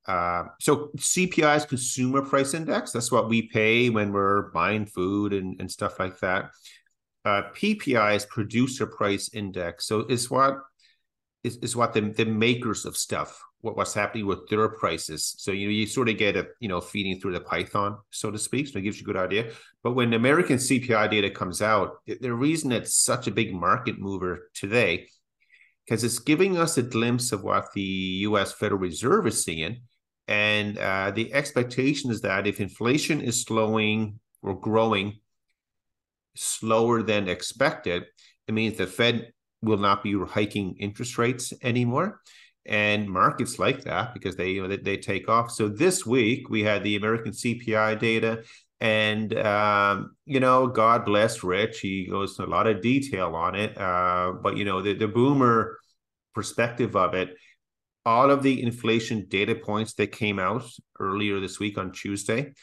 [0.07, 2.91] Uh, so CPI is consumer price index.
[2.91, 6.51] That's what we pay when we're buying food and, and stuff like that.
[7.23, 9.87] Uh, PPI is producer price index.
[9.87, 10.59] So it's what
[11.43, 15.33] is, is what the, the makers of stuff what, what's happening with their prices.
[15.39, 18.31] So you know, you sort of get a you know feeding through the Python, so
[18.31, 18.67] to speak.
[18.67, 19.51] So it gives you a good idea.
[19.83, 24.49] But when American CPI data comes out, the reason it's such a big market mover
[24.53, 25.07] today,
[25.85, 28.51] because it's giving us a glimpse of what the U.S.
[28.51, 29.81] Federal Reserve is seeing,
[30.27, 35.19] and uh, the expectation is that if inflation is slowing or growing
[36.35, 38.05] slower than expected,
[38.47, 39.31] it means the Fed
[39.61, 42.21] will not be hiking interest rates anymore
[42.65, 45.51] and markets like that because they you know they, they take off.
[45.51, 48.43] So this week we had the American CPI data,
[48.85, 53.55] and um, you know, God bless Rich, he goes into a lot of detail on
[53.55, 53.75] it.
[53.75, 55.79] Uh, but you know, the the boomer
[56.35, 57.35] perspective of it,
[58.05, 60.65] all of the inflation data points that came out
[60.99, 62.53] earlier this week on Tuesday.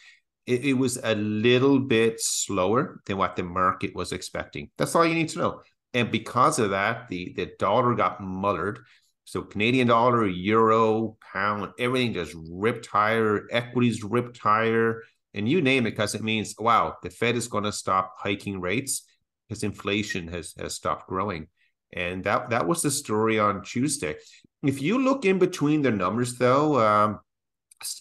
[0.46, 4.70] It, it was a little bit slower than what the market was expecting.
[4.78, 5.62] That's all you need to know.
[5.92, 8.78] And because of that, the, the dollar got mullered.
[9.24, 15.02] So Canadian dollar, euro, pound, everything just ripped higher, equities ripped higher,
[15.34, 18.60] and you name it, because it means wow, the Fed is going to stop hiking
[18.60, 19.06] rates
[19.48, 21.48] because inflation has has stopped growing.
[21.94, 24.16] And that that was the story on Tuesday.
[24.62, 27.20] If you look in between the numbers, though, um,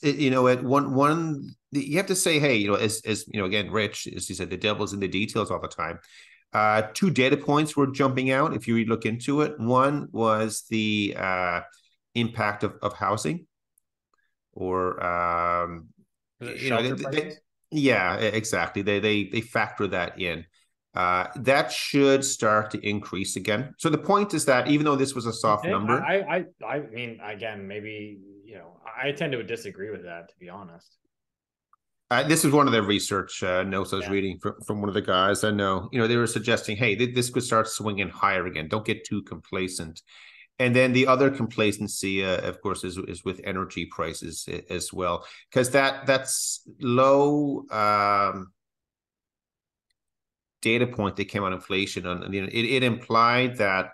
[0.01, 3.39] you know, at one one, you have to say, hey, you know, as as you
[3.39, 5.99] know, again, Rich, as you said, the devil's in the details all the time.
[6.53, 9.59] Uh, two data points were jumping out if you look into it.
[9.59, 11.61] One was the uh,
[12.13, 13.47] impact of, of housing,
[14.53, 15.87] or um,
[16.41, 17.33] you know, they, they,
[17.71, 18.81] yeah, exactly.
[18.81, 20.45] They they they factor that in.
[20.93, 23.73] Uh, that should start to increase again.
[23.77, 26.79] So the point is that even though this was a soft number, I, I I
[26.79, 30.97] mean, again, maybe you know, I tend to disagree with that to be honest.
[32.11, 34.11] Uh, this is one of the research uh, notes I was yeah.
[34.11, 35.45] reading from, from one of the guys.
[35.45, 38.67] I know, you know, they were suggesting, hey, th- this could start swinging higher again.
[38.67, 40.01] Don't get too complacent.
[40.59, 45.25] And then the other complacency, uh, of course, is is with energy prices as well,
[45.49, 48.51] because that that's low um,
[50.61, 53.91] data point that came out on inflation, and you know, it, it implied that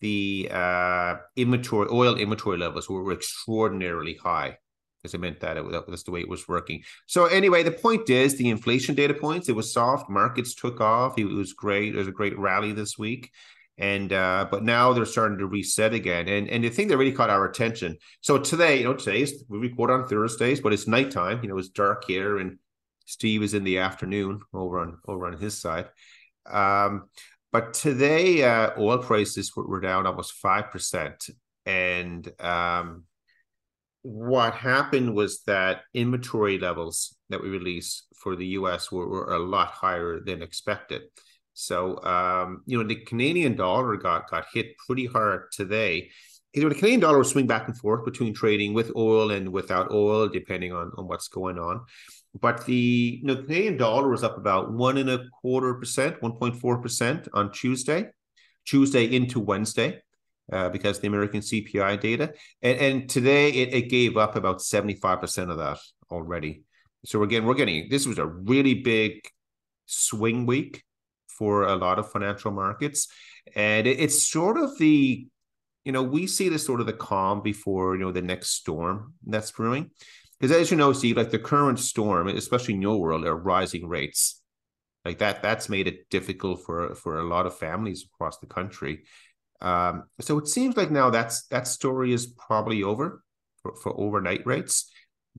[0.00, 4.58] the uh, inventory oil inventory levels were extraordinarily high
[5.02, 6.82] because it meant that it, that's the way it was working.
[7.06, 9.48] So anyway, the point is the inflation data points.
[9.48, 10.08] It was soft.
[10.08, 11.18] Markets took off.
[11.18, 11.94] It was great.
[11.94, 13.30] Was a great rally this week,
[13.78, 16.28] and uh, but now they're starting to reset again.
[16.28, 17.96] And and the thing that really caught our attention.
[18.20, 21.40] So today, you know, today's we record on Thursdays, but it's nighttime.
[21.42, 22.58] You know, it's dark here, and
[23.06, 25.88] Steve is in the afternoon over on over on his side.
[26.46, 27.08] Um,
[27.52, 31.28] but today, uh, oil prices were, were down almost five percent,
[31.66, 33.04] and um,
[34.02, 39.38] what happened was that inventory levels that we released for the US were, were a
[39.38, 41.04] lot higher than expected.
[41.54, 46.10] So, um, you know, the Canadian dollar got got hit pretty hard today.
[46.52, 49.50] You know, the Canadian dollar will swing back and forth between trading with oil and
[49.52, 51.84] without oil, depending on, on what's going on.
[52.38, 56.82] But the you know, Canadian dollar was up about one and a quarter percent, 1.4
[56.82, 58.10] percent on Tuesday,
[58.66, 60.00] Tuesday into Wednesday.
[60.52, 62.34] Uh, because the American CPI data.
[62.60, 65.78] And, and today it, it gave up about 75% of that
[66.10, 66.64] already.
[67.06, 69.22] So again, we're getting this was a really big
[69.86, 70.83] swing week
[71.38, 73.08] for a lot of financial markets.
[73.54, 75.26] And it, it's sort of the,
[75.84, 79.14] you know, we see this sort of the calm before, you know, the next storm
[79.26, 79.90] that's brewing.
[80.38, 83.86] Because as you know, Steve, like the current storm, especially in your world, are rising
[83.86, 84.40] rates.
[85.04, 89.04] Like that, that's made it difficult for for a lot of families across the country.
[89.60, 93.22] Um, so it seems like now that's that story is probably over
[93.62, 94.90] for, for overnight rates.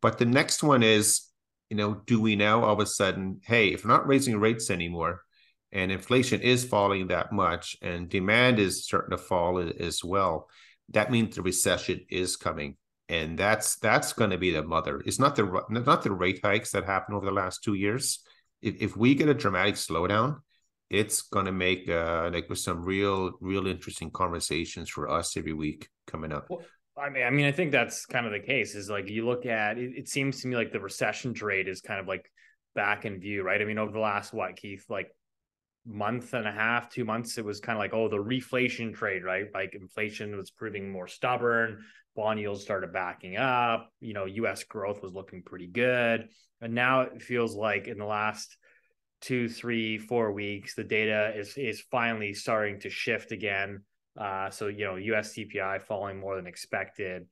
[0.02, 1.30] But the next one is,
[1.70, 4.70] you know, do we now all of a sudden, hey, if we're not raising rates
[4.70, 5.22] anymore,
[5.76, 10.48] and inflation is falling that much and demand is starting to fall as well
[10.90, 12.78] that means the recession is coming
[13.10, 16.72] and that's that's going to be the mother it's not the not the rate hikes
[16.72, 18.24] that happened over the last two years
[18.62, 20.38] if, if we get a dramatic slowdown
[20.90, 25.54] it's going to make uh like with some real real interesting conversations for us every
[25.54, 26.62] week coming up well,
[26.98, 28.74] I mean, I mean, I think that's kind of the case.
[28.74, 31.82] Is like you look at it, it seems to me like the recession trade is
[31.82, 32.32] kind of like
[32.74, 33.62] back in view, right?
[33.62, 35.10] I mean, over the last what, Keith, like
[35.86, 39.24] month and a half, two months, it was kind of like, oh, the reflation trade,
[39.24, 39.46] right?
[39.54, 41.84] Like inflation was proving more stubborn.
[42.16, 43.90] Bond yields started backing up.
[44.00, 46.30] You know, US growth was looking pretty good.
[46.62, 48.58] And now it feels like in the last
[49.22, 53.84] two, three, four weeks, the data is is finally starting to shift again.
[54.20, 57.28] Uh, so you know, US CPI falling more than expected.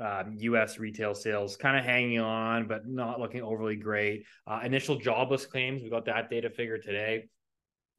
[0.00, 0.80] Um, U.S.
[0.80, 4.24] retail sales kind of hanging on, but not looking overly great.
[4.44, 7.28] Uh, initial jobless claims, we got that data figure today.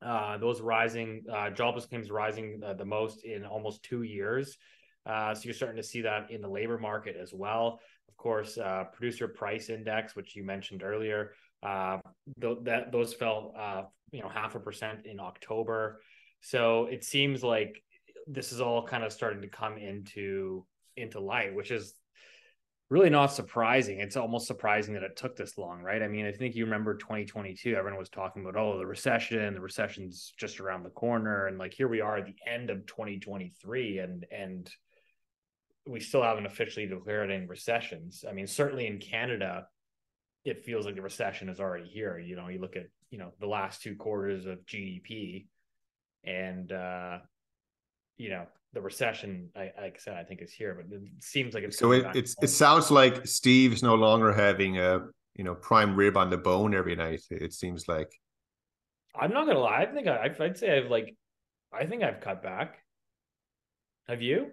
[0.05, 4.57] Uh, those rising uh, jobless claims rising the, the, most in almost two years.
[5.05, 7.79] Uh, so you're starting to see that in the labor market as well.
[8.07, 11.31] Of course, uh, producer price index, which you mentioned earlier,
[11.63, 11.97] uh,
[12.39, 16.01] th- that those fell uh, you know half a percent in October.
[16.41, 17.81] So it seems like
[18.27, 20.65] this is all kind of starting to come into
[20.97, 21.93] into light, which is
[22.89, 23.99] really not surprising.
[23.99, 26.03] It's almost surprising that it took this long, right?
[26.03, 29.59] I mean, I think you remember 2022, everyone was talking about, oh, the recession, the
[29.59, 31.47] recession's just around the corner.
[31.47, 34.69] And like here we are at the end of 2023 and and
[35.87, 38.25] we still haven't officially declared any recessions.
[38.27, 39.67] I mean, certainly in Canada,
[40.43, 42.17] it feels like the recession is already here.
[42.17, 45.45] You know, you look at, you know, the last two quarters of GDP
[46.23, 47.19] and uh,
[48.17, 51.53] you know, the recession, I, like I said, I think is here, but it seems
[51.53, 51.91] like it's so.
[51.91, 54.99] It, it's it sounds like steve's no longer having a
[55.35, 57.21] you know prime rib on the bone every night.
[57.31, 58.11] It seems like.
[59.17, 59.81] I'm not gonna lie.
[59.81, 61.15] I think I, I'd say I've like,
[61.73, 62.79] I think I've cut back.
[64.09, 64.51] Have you?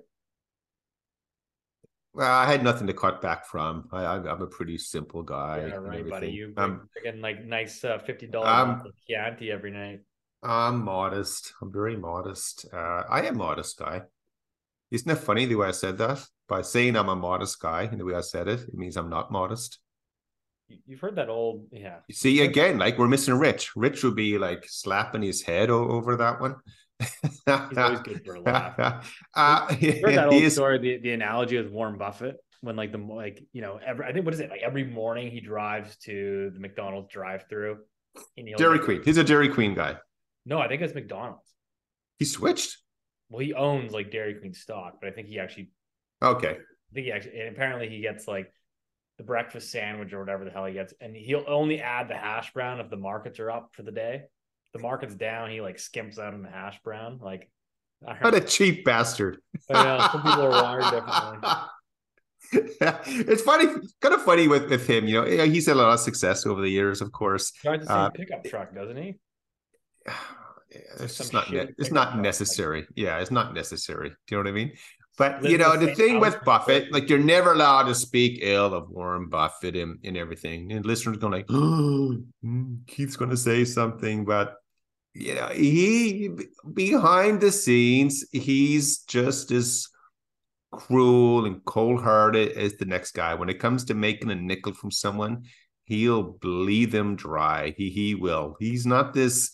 [2.14, 3.88] Well, I had nothing to cut back from.
[3.90, 5.66] I, am a pretty simple guy.
[5.66, 6.30] Yeah, right, buddy.
[6.30, 10.00] You um, getting like nice uh, fifty dollars um, Chianti every night.
[10.42, 11.54] I'm modest.
[11.62, 12.66] I'm very modest.
[12.72, 14.02] Uh, I am modest guy.
[14.90, 16.24] Isn't it funny the way I said that?
[16.48, 19.08] By saying I'm a modest guy and the way I said it, it means I'm
[19.08, 19.78] not modest.
[20.86, 21.98] You've heard that old, yeah.
[22.10, 23.76] See, again, like we're missing Rich.
[23.76, 26.56] Rich would be like slapping his head over that one.
[26.98, 29.10] He's always good for a laugh.
[29.34, 30.54] uh, you heard that old is...
[30.54, 34.12] story, the, the analogy with Warren Buffett when like the like you know every I
[34.12, 37.78] think what is it like every morning he drives to the McDonald's drive-through.
[38.56, 39.02] Dairy Queen.
[39.04, 39.96] He's a Dairy Queen guy.
[40.44, 41.48] No, I think it's McDonald's.
[42.18, 42.78] He switched.
[43.30, 45.70] Well, he owns like Dairy Queen stock, but I think he actually.
[46.22, 46.50] Okay.
[46.50, 48.52] I think he actually, and apparently he gets like
[49.18, 52.52] the breakfast sandwich or whatever the hell he gets, and he'll only add the hash
[52.52, 54.22] brown if the markets are up for the day.
[54.66, 57.18] If the market's down, he like skimps out on the hash brown.
[57.22, 57.50] Like,
[58.20, 59.38] what a cheap bastard!
[59.70, 61.48] I know some people are wired differently.
[63.30, 63.66] it's funny,
[64.00, 65.06] kind of funny with, with him.
[65.06, 67.52] You know, he's had a lot of success over the years, of course.
[67.62, 69.18] He drives the same uh, pickup truck, doesn't he?
[70.70, 72.86] it's just not ne- it's not necessary.
[72.94, 74.10] Yeah, it's not necessary.
[74.10, 74.72] Do you know what I mean?
[75.18, 78.88] But you know, the thing with Buffett, like you're never allowed to speak ill of
[78.88, 80.72] Warren Buffett and, and everything.
[80.72, 84.54] And listeners going like, oh, mm, Keith's going to say something, but
[85.14, 86.30] you know, he
[86.72, 89.86] behind the scenes, he's just as
[90.70, 93.34] cruel and cold hearted as the next guy.
[93.34, 95.44] When it comes to making a nickel from someone,
[95.84, 97.74] he'll bleed them dry.
[97.76, 98.56] He he will.
[98.58, 99.52] He's not this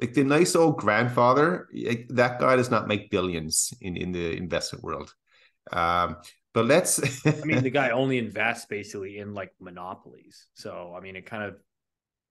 [0.00, 4.36] like the nice old grandfather, like, that guy does not make billions in, in the
[4.36, 5.12] investment world.
[5.72, 6.16] Um,
[6.56, 7.26] But let's.
[7.26, 10.46] I mean, the guy only invests basically in like monopolies.
[10.54, 11.56] So I mean, it kind of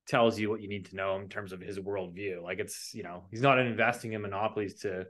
[0.07, 2.41] tells you what you need to know in terms of his worldview.
[2.41, 5.05] Like it's you know he's not investing in monopolies to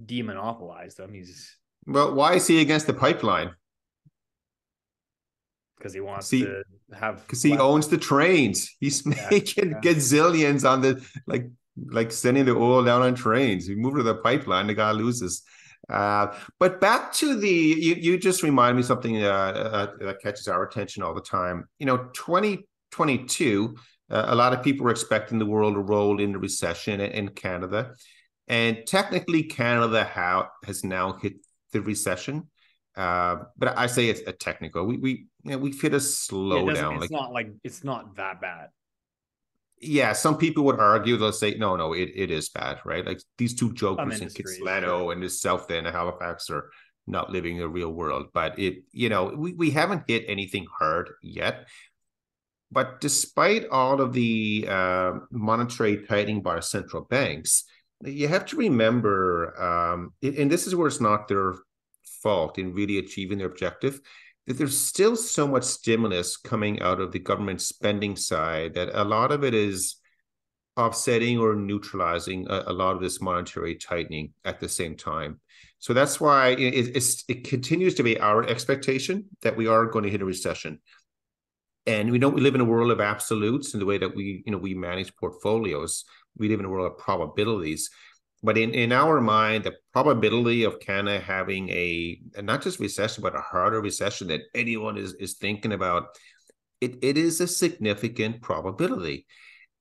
[0.00, 1.12] demonopolize them.
[1.12, 1.56] He's
[1.88, 3.50] well, why is he against the pipeline?
[5.76, 8.76] Because he wants he, to have because he owns the trains.
[8.78, 9.80] He's yeah, making yeah.
[9.80, 13.68] gazillions on the like like sending the oil down on trains.
[13.68, 15.42] You move to the pipeline, the guy loses.
[15.88, 20.48] Uh, but back to the you, you just remind me something uh, uh, that catches
[20.48, 21.64] our attention all the time.
[21.78, 23.74] You know, 2022,
[24.10, 27.94] uh, a lot of people were expecting the world to roll into recession in Canada.
[28.48, 31.34] And technically, Canada ha- has now hit
[31.72, 32.48] the recession.
[32.94, 34.84] Uh, but I say it's a technical.
[34.84, 35.10] We we
[35.42, 36.76] you know, we've hit a slowdown.
[36.76, 38.68] Yeah, it's like, not like it's not that bad.
[39.82, 43.04] Yeah, some people would argue they'll say no, no, it, it is bad, right?
[43.04, 46.70] Like these two jokers in Kitsilano and the South End of Halifax are
[47.08, 48.26] not living the real world.
[48.32, 51.68] But it, you know, we, we haven't hit anything hard yet.
[52.70, 57.64] But despite all of the uh, monetary tightening by central banks,
[58.04, 61.54] you have to remember, um, and this is where it's not their
[62.22, 64.00] fault in really achieving their objective,
[64.46, 69.04] that there's still so much stimulus coming out of the government spending side that a
[69.04, 69.96] lot of it is
[70.76, 75.40] offsetting or neutralizing a, a lot of this monetary tightening at the same time.
[75.78, 76.96] So that's why it,
[77.28, 80.80] it continues to be our expectation that we are going to hit a recession.
[81.86, 84.44] And we don't we live in a world of absolutes in the way that we
[84.46, 86.04] you know we manage portfolios.
[86.36, 87.90] We live in a world of probabilities
[88.42, 93.36] but in, in our mind the probability of canada having a not just recession but
[93.36, 96.08] a harder recession that anyone is is thinking about
[96.82, 99.26] it, it is a significant probability.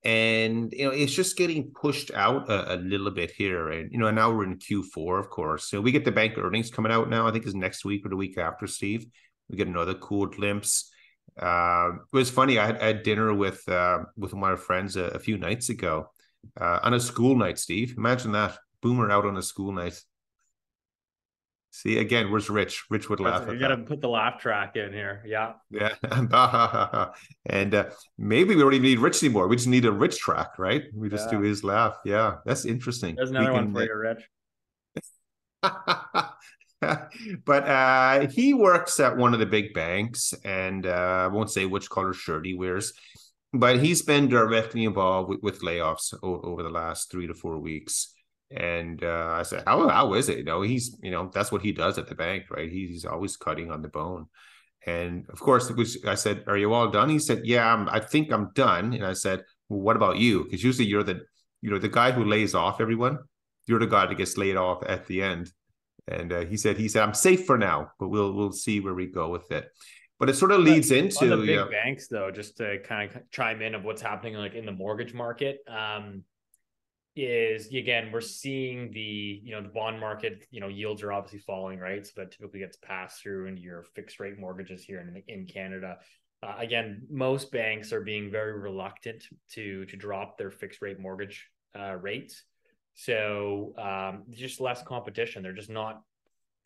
[0.04, 3.70] And you know it's just getting pushed out a, a, little bit here.
[3.70, 5.70] And you know now we're in q4 of course.
[5.70, 7.28] So we get the bank earnings coming out now.
[7.28, 9.06] I think is next week or the week after steve.
[9.50, 10.92] We get another cool glimpse.
[11.40, 12.58] Uh, it was funny.
[12.58, 16.08] I had, I had dinner with uh, with my friends a, a few nights ago
[16.60, 17.60] uh, on a school night.
[17.60, 20.00] Steve, imagine that boomer out on a school night.
[21.74, 22.84] See again, where's Rich?
[22.90, 23.48] Rich would laugh.
[23.48, 25.24] You got to put the laugh track in here.
[25.26, 25.54] Yeah.
[25.70, 25.96] Yeah.
[27.46, 27.86] and uh,
[28.18, 29.48] maybe we don't even need Rich anymore.
[29.48, 30.84] We just need a Rich track, right?
[30.94, 31.38] We just yeah.
[31.38, 31.98] do his laugh.
[32.04, 33.16] Yeah, that's interesting.
[33.16, 34.30] There's another can, one for you, Rich.
[37.46, 40.90] but uh, he works at one of the big banks, and uh,
[41.24, 42.92] I won't say which color shirt he wears,
[43.54, 47.60] but he's been directly involved with, with layoffs o- over the last three to four
[47.60, 48.14] weeks.
[48.50, 50.40] And uh, I said, "How how is it?
[50.40, 52.70] You know, he's you know that's what he does at the bank, right?
[52.70, 54.26] He's always cutting on the bone."
[54.86, 55.72] And of course,
[56.06, 59.06] I said, "Are you all done?" He said, "Yeah, I'm, I think I'm done." And
[59.06, 60.44] I said, "Well, what about you?
[60.44, 61.22] Because usually you're the
[61.62, 63.20] you know the guy who lays off everyone.
[63.68, 65.52] You're the guy that gets laid off at the end."
[66.08, 68.94] And uh, he said, he said, I'm safe for now, but we'll we'll see where
[68.94, 69.70] we go with it.
[70.22, 73.14] But it sort of leads but into the big know, banks, though, just to kind
[73.14, 75.60] of chime in of what's happening like in the mortgage market.
[75.68, 76.24] Um,
[77.14, 81.40] is again we're seeing the you know the bond market you know yields are obviously
[81.40, 85.22] falling right so that typically gets passed through into your fixed rate mortgages here in,
[85.28, 85.98] in canada
[86.42, 91.50] uh, again most banks are being very reluctant to to drop their fixed rate mortgage
[91.78, 92.46] uh, rates
[92.94, 95.44] so um, just less competition.
[95.44, 96.02] They're just not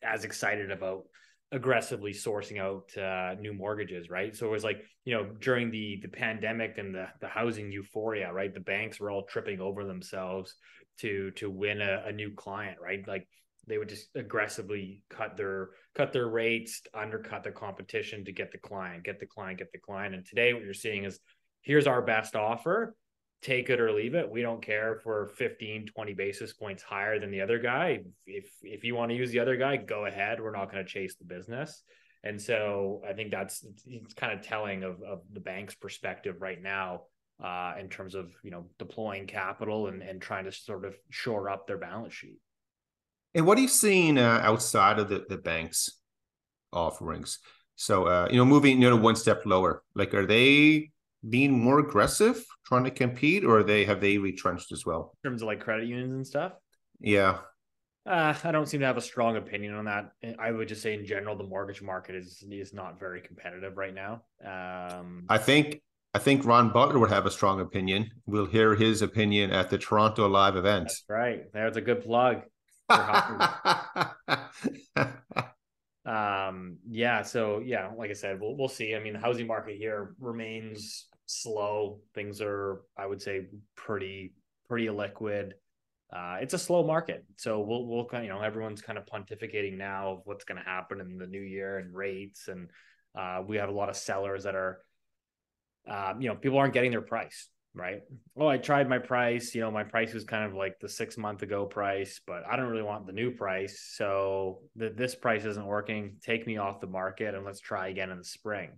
[0.02, 1.04] as excited about
[1.52, 4.34] aggressively sourcing out uh, new mortgages, right?
[4.34, 8.32] So it was like you know during the the pandemic and the the housing euphoria,
[8.32, 8.52] right?
[8.52, 10.54] The banks were all tripping over themselves
[10.98, 13.06] to to win a, a new client, right?
[13.06, 13.26] Like
[13.66, 18.58] they would just aggressively cut their cut their rates, undercut their competition to get the
[18.58, 20.14] client, get the client, get the client.
[20.14, 21.18] And today what you're seeing is
[21.62, 22.94] here's our best offer
[23.42, 24.30] take it or leave it.
[24.30, 28.00] We don't care we're 15, 20 basis points higher than the other guy.
[28.26, 30.40] If if you want to use the other guy, go ahead.
[30.40, 31.82] We're not going to chase the business.
[32.24, 36.60] And so I think that's it's kind of telling of, of the bank's perspective right
[36.60, 37.02] now
[37.42, 41.50] uh, in terms of you know deploying capital and, and trying to sort of shore
[41.50, 42.38] up their balance sheet.
[43.34, 45.90] And what are you seeing uh, outside of the, the bank's
[46.72, 47.38] offerings?
[47.76, 50.90] So uh, you know, moving you know one step lower, like are they
[51.28, 55.42] being more aggressive, trying to compete, or they have they retrenched as well in terms
[55.42, 56.52] of like credit unions and stuff?
[57.00, 57.38] Yeah.
[58.06, 60.12] Uh, I don't seem to have a strong opinion on that.
[60.38, 63.94] I would just say in general, the mortgage market is is not very competitive right
[63.94, 64.22] now.
[64.44, 65.82] Um, I think
[66.14, 68.10] I think Ron Butler would have a strong opinion.
[68.24, 70.84] We'll hear his opinion at the Toronto live event.
[70.84, 71.52] That's right.
[71.52, 72.42] There's a good plug.
[76.06, 79.76] um yeah so yeah like i said we'll, we'll see i mean the housing market
[79.76, 84.32] here remains slow things are i would say pretty
[84.68, 85.54] pretty liquid
[86.12, 87.24] uh, it's a slow market.
[87.36, 90.64] So we'll we'll kind you know everyone's kind of pontificating now of what's going to
[90.64, 92.68] happen in the new year and rates, and
[93.18, 94.78] uh, we have a lot of sellers that are,
[95.90, 98.00] uh, you know, people aren't getting their price right.
[98.36, 99.54] Oh, I tried my price.
[99.54, 102.56] You know, my price was kind of like the six month ago price, but I
[102.56, 103.92] don't really want the new price.
[103.94, 106.16] So the, this price isn't working.
[106.22, 108.70] Take me off the market and let's try again in the spring.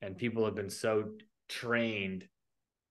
[0.00, 1.10] And people have been so
[1.48, 2.26] trained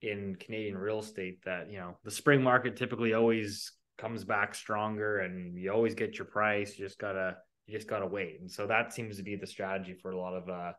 [0.01, 5.19] in Canadian real estate that, you know, the spring market typically always comes back stronger
[5.19, 6.77] and you always get your price.
[6.77, 7.37] You just gotta,
[7.67, 8.41] you just gotta wait.
[8.41, 10.73] And so that seems to be the strategy for a lot of, uh,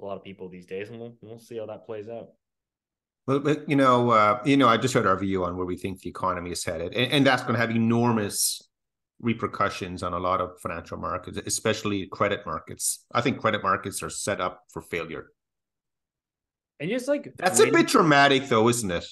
[0.00, 0.90] a lot of people these days.
[0.90, 2.28] And we'll, we'll see how that plays out.
[3.26, 5.76] Well, but you know, uh, you know, I just heard our view on where we
[5.76, 8.60] think the economy is headed, and, and that's going to have enormous
[9.20, 13.06] repercussions on a lot of financial markets, especially credit markets.
[13.12, 15.28] I think credit markets are set up for failure.
[16.80, 17.74] And just like that's waiting.
[17.74, 19.06] a bit dramatic, though, isn't it?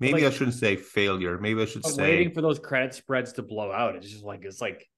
[0.00, 1.38] Maybe like, I shouldn't say failure.
[1.38, 3.96] Maybe I should say waiting for those credit spreads to blow out.
[3.96, 4.88] It's just like it's like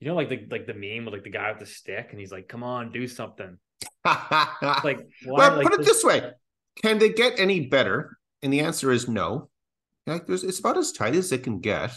[0.00, 2.18] you know, like the like the meme with like the guy with the stick, and
[2.18, 3.56] he's like, "Come on, do something."
[4.04, 6.32] like, why, well, like, put it this way:
[6.82, 8.18] Can they get any better?
[8.42, 9.48] And the answer is no.
[10.06, 11.92] Like, there's it's about as tight as it can get.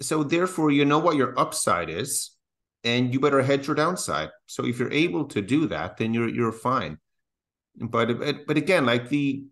[0.00, 2.32] So therefore, you know what your upside is,
[2.82, 4.30] and you better hedge your downside.
[4.46, 6.98] So if you're able to do that, then you're you're fine
[7.76, 9.44] but but again, like the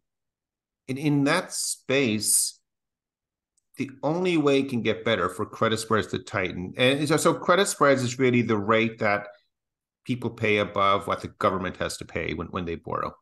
[0.87, 2.59] in, in that space,
[3.77, 7.35] the only way it can get better for credit spreads to tighten, and so, so
[7.35, 9.29] credit spreads is really the rate that
[10.05, 13.15] people pay above what the government has to pay when, when they borrow.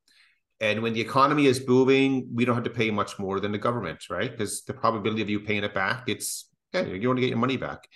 [0.60, 3.58] And when the economy is booming, we don't have to pay much more than the
[3.58, 4.30] government, right?
[4.30, 7.38] Because the probability of you paying it back, it's yeah, you're going to get your
[7.38, 7.88] money back.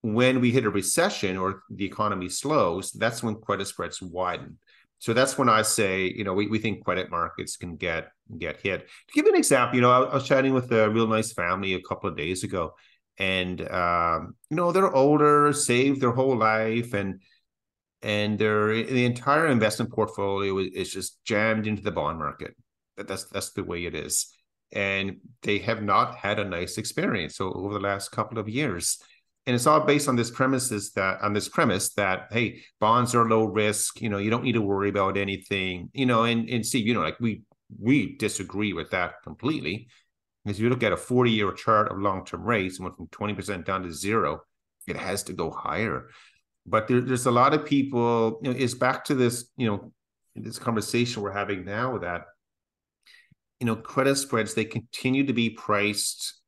[0.00, 4.58] When we hit a recession or the economy slows, that's when credit spreads widen.
[5.02, 8.60] So that's when I say, you know, we, we think credit markets can get get
[8.60, 8.82] hit.
[8.82, 11.32] To give you an example, you know, I, I was chatting with a real nice
[11.32, 12.74] family a couple of days ago,
[13.18, 17.20] and um, you know, they're older, saved their whole life, and
[18.00, 22.54] and their the entire investment portfolio is just jammed into the bond market.
[22.96, 24.32] That's that's the way it is,
[24.70, 27.34] and they have not had a nice experience.
[27.34, 28.98] So over the last couple of years,
[29.46, 33.28] and it's all based on this premises that on this premise that hey bonds are
[33.28, 36.64] low risk you know you don't need to worry about anything you know and and
[36.64, 37.42] see you know like we
[37.80, 39.88] we disagree with that completely.
[40.44, 43.64] Because you look at a 40 year chart of long-term rates and went from 20%
[43.64, 44.42] down to zero
[44.88, 46.08] it has to go higher.
[46.66, 49.92] But there, there's a lot of people you know it's back to this you know
[50.34, 52.22] this conversation we're having now that
[53.60, 56.40] you know credit spreads they continue to be priced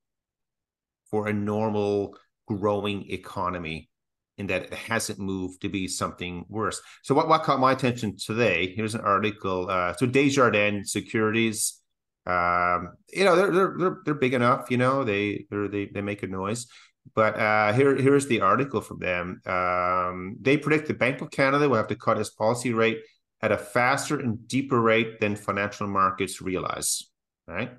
[1.10, 2.16] for a normal
[2.46, 3.88] growing economy
[4.36, 6.80] in that it hasn't moved to be something worse.
[7.02, 9.70] So what, what caught my attention today, here's an article.
[9.70, 11.80] Uh, so Desjardins Securities,
[12.26, 16.22] um, you know, they're, they're, they're, they're big enough, you know, they, they, they make
[16.22, 16.66] a noise.
[17.14, 19.40] But uh, here, here's the article from them.
[19.46, 23.00] Um, they predict the Bank of Canada will have to cut its policy rate
[23.42, 27.04] at a faster and deeper rate than financial markets realize.
[27.46, 27.72] Right.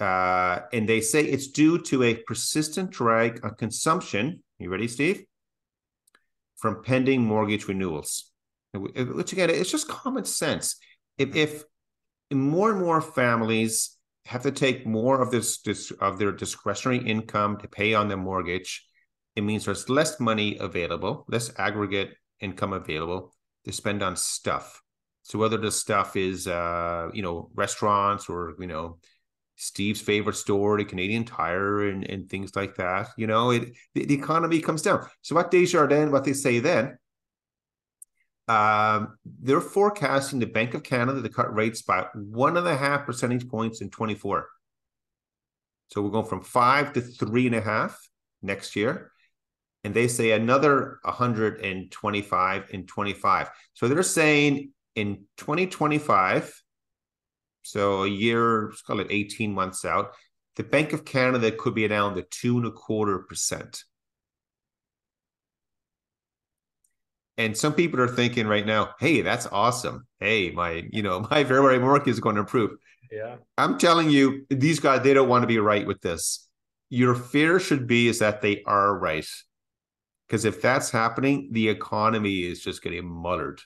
[0.00, 4.42] Uh, and they say it's due to a persistent drag on consumption.
[4.58, 5.24] You ready, Steve?
[6.56, 8.30] From pending mortgage renewals,
[8.74, 10.76] which again, it's just common sense.
[11.16, 11.64] If, if
[12.32, 13.96] more and more families
[14.26, 18.16] have to take more of this, this of their discretionary income to pay on their
[18.16, 18.84] mortgage,
[19.36, 23.32] it means there's less money available, less aggregate income available
[23.64, 24.82] to spend on stuff.
[25.22, 28.98] So whether the stuff is, uh, you know, restaurants or you know,
[29.58, 33.08] Steve's favorite store, the Canadian Tire, and, and things like that.
[33.16, 35.06] You know, it the, the economy comes down.
[35.22, 36.96] So what Desjardins, what they say then,
[38.46, 43.04] um, they're forecasting the Bank of Canada to cut rates by one and a half
[43.04, 44.48] percentage points in 24.
[45.88, 48.08] So we're going from five to three and a half
[48.40, 49.10] next year.
[49.82, 53.50] And they say another 125 in 25.
[53.74, 56.62] So they're saying in 2025,
[57.62, 60.12] so a year, let's call it 18 months out,
[60.56, 63.84] the Bank of Canada could be down to two and a quarter percent.
[67.36, 70.06] And some people are thinking right now, hey, that's awesome.
[70.18, 72.72] Hey, my, you know, my February mortgage is going to improve.
[73.12, 73.36] Yeah.
[73.56, 76.48] I'm telling you, these guys, they don't want to be right with this.
[76.90, 79.26] Your fear should be is that they are right.
[80.26, 83.60] Because if that's happening, the economy is just getting mullered.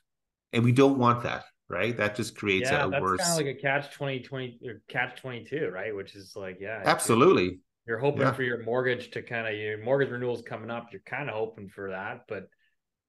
[0.53, 1.97] And we don't want that right?
[1.97, 3.21] That just creates yeah, a that's worse.
[3.21, 5.95] kind of like a catch 20, 20 or catch 22, right?
[5.95, 7.61] Which is like, yeah, absolutely.
[7.87, 8.33] You're, hoping yeah.
[8.33, 10.89] for your mortgage to kind of your mortgage renewals coming up.
[10.93, 12.49] You're kind of hoping for that, but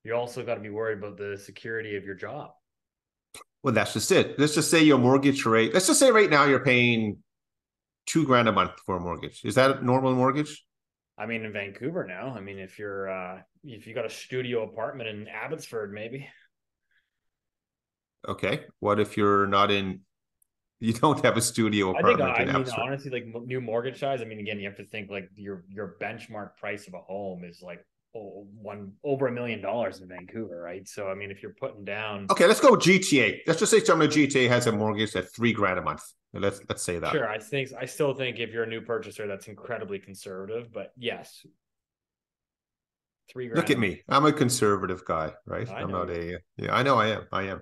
[0.04, 2.52] you also got to be worried about the security of your job.
[3.62, 4.40] Well, that's just it.
[4.40, 5.74] Let's just say your mortgage rate.
[5.74, 7.18] Let's just say right now you're paying
[8.06, 9.42] two grand a month for a mortgage.
[9.44, 10.66] Is that a normal mortgage?
[11.18, 12.34] I mean, in Vancouver now.
[12.36, 16.28] I mean, if you're uh if you got a studio apartment in Abbotsford, maybe.
[18.28, 18.66] Okay.
[18.80, 20.02] What if you're not in?
[20.80, 22.22] You don't have a studio apartment.
[22.32, 22.50] I think.
[22.50, 24.22] I mean, honestly, like new mortgage size.
[24.22, 27.44] I mean, again, you have to think like your your benchmark price of a home
[27.44, 30.88] is like oh, one over a million dollars in Vancouver, right?
[30.88, 32.28] So, I mean, if you're putting down.
[32.30, 33.40] Okay, let's go GTA.
[33.48, 36.04] Let's just say someone at GTA has a mortgage at three grand a month.
[36.34, 37.12] Let's let's say that.
[37.12, 40.74] Sure, I think I still think if you're a new purchaser, that's incredibly conservative.
[40.74, 41.46] But yes,
[43.30, 43.58] three grand.
[43.58, 44.02] Look at me.
[44.10, 45.70] I'm a conservative guy, right?
[45.70, 46.40] I am not a.
[46.58, 47.28] Yeah, I know I am.
[47.32, 47.62] I am.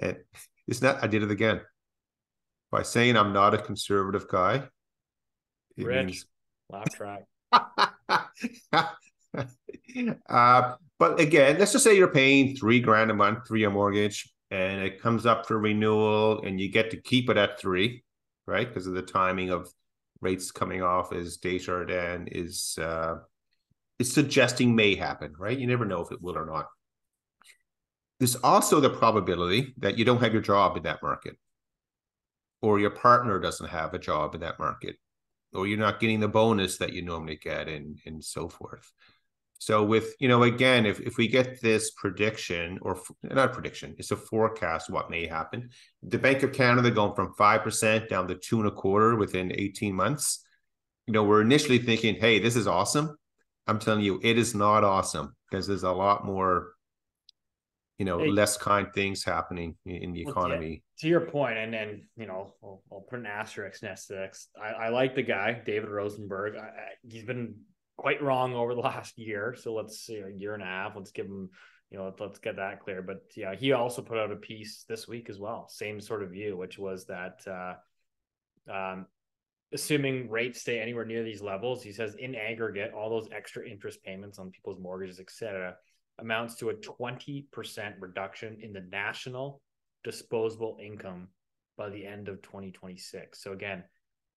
[0.00, 0.16] And
[0.66, 1.02] it's not.
[1.02, 1.60] I did it again
[2.70, 4.68] by saying I'm not a conservative guy.
[5.76, 6.26] It Rich, means...
[6.70, 7.24] laugh track.
[10.28, 14.32] uh, but again, let's just say you're paying three grand a month for your mortgage,
[14.50, 18.04] and it comes up for renewal, and you get to keep it at three,
[18.46, 18.68] right?
[18.68, 19.68] Because of the timing of
[20.20, 23.16] rates coming off as Desjardins is uh,
[23.98, 25.58] is suggesting may happen, right?
[25.58, 26.66] You never know if it will or not.
[28.22, 31.36] There's also the probability that you don't have your job in that market,
[32.60, 34.94] or your partner doesn't have a job in that market,
[35.52, 38.92] or you're not getting the bonus that you normally get, and and so forth.
[39.58, 44.12] So with you know again, if if we get this prediction or not prediction, it's
[44.12, 45.70] a forecast what may happen.
[46.04, 49.50] The Bank of Canada going from five percent down to two and a quarter within
[49.50, 50.46] eighteen months.
[51.08, 53.16] You know, we're initially thinking, hey, this is awesome.
[53.66, 56.71] I'm telling you, it is not awesome because there's a lot more
[58.02, 60.82] you know, hey, less kind things happening in, in the economy.
[60.98, 64.48] to your point, and then you know, I'll, I'll, put an asterisk next to this.
[64.60, 66.56] I, I like the guy, David Rosenberg.
[66.56, 67.54] I, I, he's been
[67.96, 70.96] quite wrong over the last year, so let's see a year and a half.
[70.96, 71.50] Let's give him,
[71.90, 73.02] you know, let's, let's get that clear.
[73.02, 76.30] But yeah, he also put out a piece this week as well, same sort of
[76.30, 77.40] view, which was that.
[77.46, 77.74] Uh,
[78.68, 79.06] um,
[79.72, 84.02] assuming rates stay anywhere near these levels, he says in aggregate, all those extra interest
[84.02, 85.76] payments on people's mortgages, et cetera,
[86.22, 87.46] amounts to a 20%
[88.00, 89.60] reduction in the national
[90.04, 91.28] disposable income
[91.76, 93.42] by the end of 2026.
[93.42, 93.84] So again,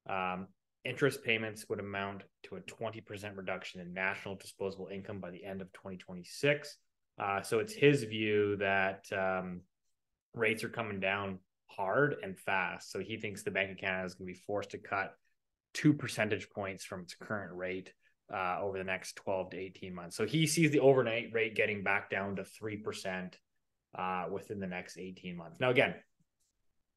[0.10, 0.48] um,
[0.84, 5.62] interest payments would amount to a 20% reduction in national disposable income by the end
[5.62, 6.78] of 2026.
[7.18, 9.62] Uh, so it's his view that um,
[10.34, 12.92] rates are coming down hard and fast.
[12.92, 15.16] So he thinks the Bank of Canada is going to be forced to cut
[15.74, 17.92] two percentage points from its current rate
[18.34, 20.18] uh, over the next 12 to 18 months.
[20.18, 23.34] So he sees the overnight rate getting back down to 3%
[23.98, 25.58] uh, within the next 18 months.
[25.60, 25.96] Now, again,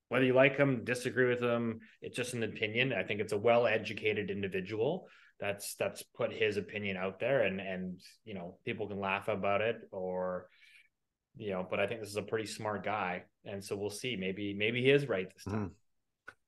[0.09, 2.93] whether you like him, disagree with him, it's just an opinion.
[2.93, 5.09] I think it's a well-educated individual
[5.39, 9.61] that's that's put his opinion out there, and and you know people can laugh about
[9.61, 10.49] it or
[11.37, 14.17] you know, but I think this is a pretty smart guy, and so we'll see.
[14.17, 15.67] Maybe maybe he is right this time.
[15.67, 15.71] Mm.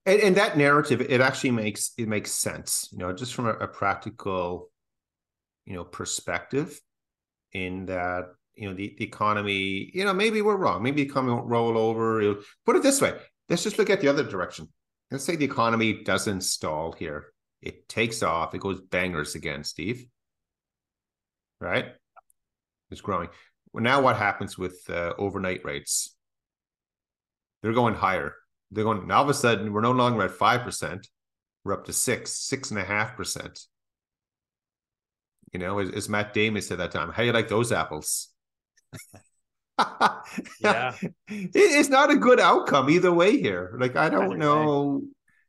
[0.06, 3.50] And, and, that narrative, it actually makes it makes sense, you know, just from a,
[3.50, 4.69] a practical,
[5.66, 6.80] you know perspective
[7.52, 11.32] in that you know the, the economy you know maybe we're wrong maybe the economy
[11.32, 13.14] won't roll over It'll, put it this way
[13.50, 14.68] let's just look at the other direction.
[15.10, 17.32] Let's say the economy doesn't stall here.
[17.60, 20.06] It takes off it goes bangers again steve.
[21.60, 21.86] Right?
[22.90, 23.28] It's growing.
[23.72, 26.16] Well, now what happens with uh, overnight rates?
[27.62, 28.34] They're going higher.
[28.70, 31.04] They're going now all of a sudden we're no longer at 5%
[31.64, 33.66] we're up to 6 6.5%
[35.52, 38.28] you know, as, as Matt Damon said that time, how you like those apples?
[40.60, 43.76] yeah, it, it's not a good outcome either way here.
[43.78, 45.02] Like I don't know.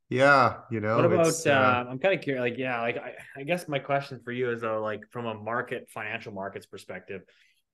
[0.09, 0.97] Yeah, you know.
[0.97, 1.27] What about?
[1.45, 2.41] Uh, uh, I'm kind of curious.
[2.41, 5.33] Like, yeah, like I, I guess my question for you is though, like from a
[5.33, 7.21] market, financial markets perspective,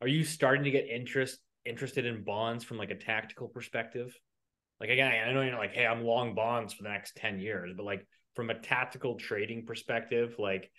[0.01, 4.15] are you starting to get interest interested in bonds from like a tactical perspective?
[4.79, 7.73] Like again, I know you're like, hey, I'm long bonds for the next 10 years,
[7.75, 8.05] but like
[8.35, 10.69] from a tactical trading perspective, like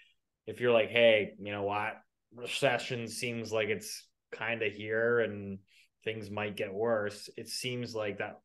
[0.48, 1.92] if you're like, hey, you know what,
[2.34, 5.58] recession seems like it's kind of here and
[6.04, 8.40] things might get worse, it seems like that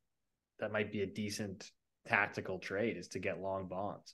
[0.60, 1.72] that might be a decent
[2.08, 4.14] tactical trade is to get long bonds.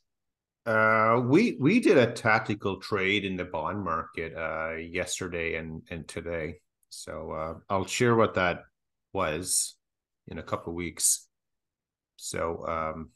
[0.66, 6.08] Uh, we we did a tactical trade in the bond market uh, yesterday and and
[6.08, 6.56] today.
[6.90, 8.64] So uh, I'll share what that
[9.14, 9.76] was
[10.28, 11.28] in a couple weeks.
[12.18, 13.10] So um,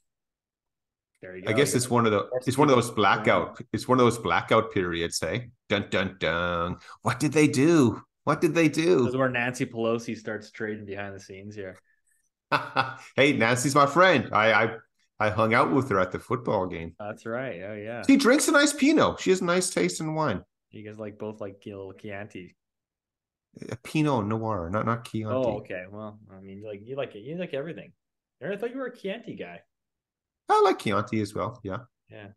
[1.24, 1.52] there you go.
[1.52, 4.18] I guess it's one of the it's one of those blackout it's one of those
[4.18, 5.20] blackout periods.
[5.22, 6.78] Hey, dun dun dun.
[7.02, 8.02] What did they do?
[8.26, 9.00] What did they do?
[9.00, 11.78] This is where Nancy Pelosi starts trading behind the scenes here.
[13.16, 14.30] hey, Nancy's my friend.
[14.34, 14.76] I, I
[15.20, 16.94] I hung out with her at the football game.
[17.00, 17.62] That's right.
[17.66, 18.04] Oh yeah.
[18.06, 19.22] She drinks a nice Pinot.
[19.22, 20.44] She has a nice taste in wine.
[20.72, 22.56] You guys like both like a little Chianti.
[23.70, 25.34] A Pinot Noir, not not Chianti.
[25.34, 25.86] Oh, okay.
[25.90, 27.20] Well, I mean, you like you like it.
[27.20, 27.94] You like everything.
[28.44, 29.62] I thought you were a Chianti guy.
[30.50, 31.60] I like Chianti as well.
[31.64, 31.80] Yeah.
[32.10, 32.28] Yeah.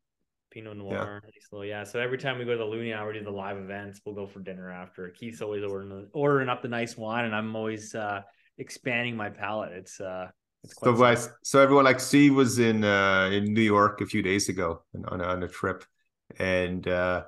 [0.50, 1.22] Pinot Noir.
[1.52, 1.62] Yeah.
[1.62, 1.84] yeah.
[1.84, 4.00] So every time we go to the Lunia, we do the live events.
[4.04, 5.09] We'll go for dinner after.
[5.11, 8.22] Keith's always ordering ordering up the nice wine, and I'm always uh,
[8.59, 9.72] expanding my palate.
[9.72, 10.28] It's uh,
[10.64, 10.96] it's quite.
[10.96, 14.48] So, I, so everyone like Steve was in uh, in New York a few days
[14.48, 15.84] ago on on a trip,
[16.38, 17.24] and uh,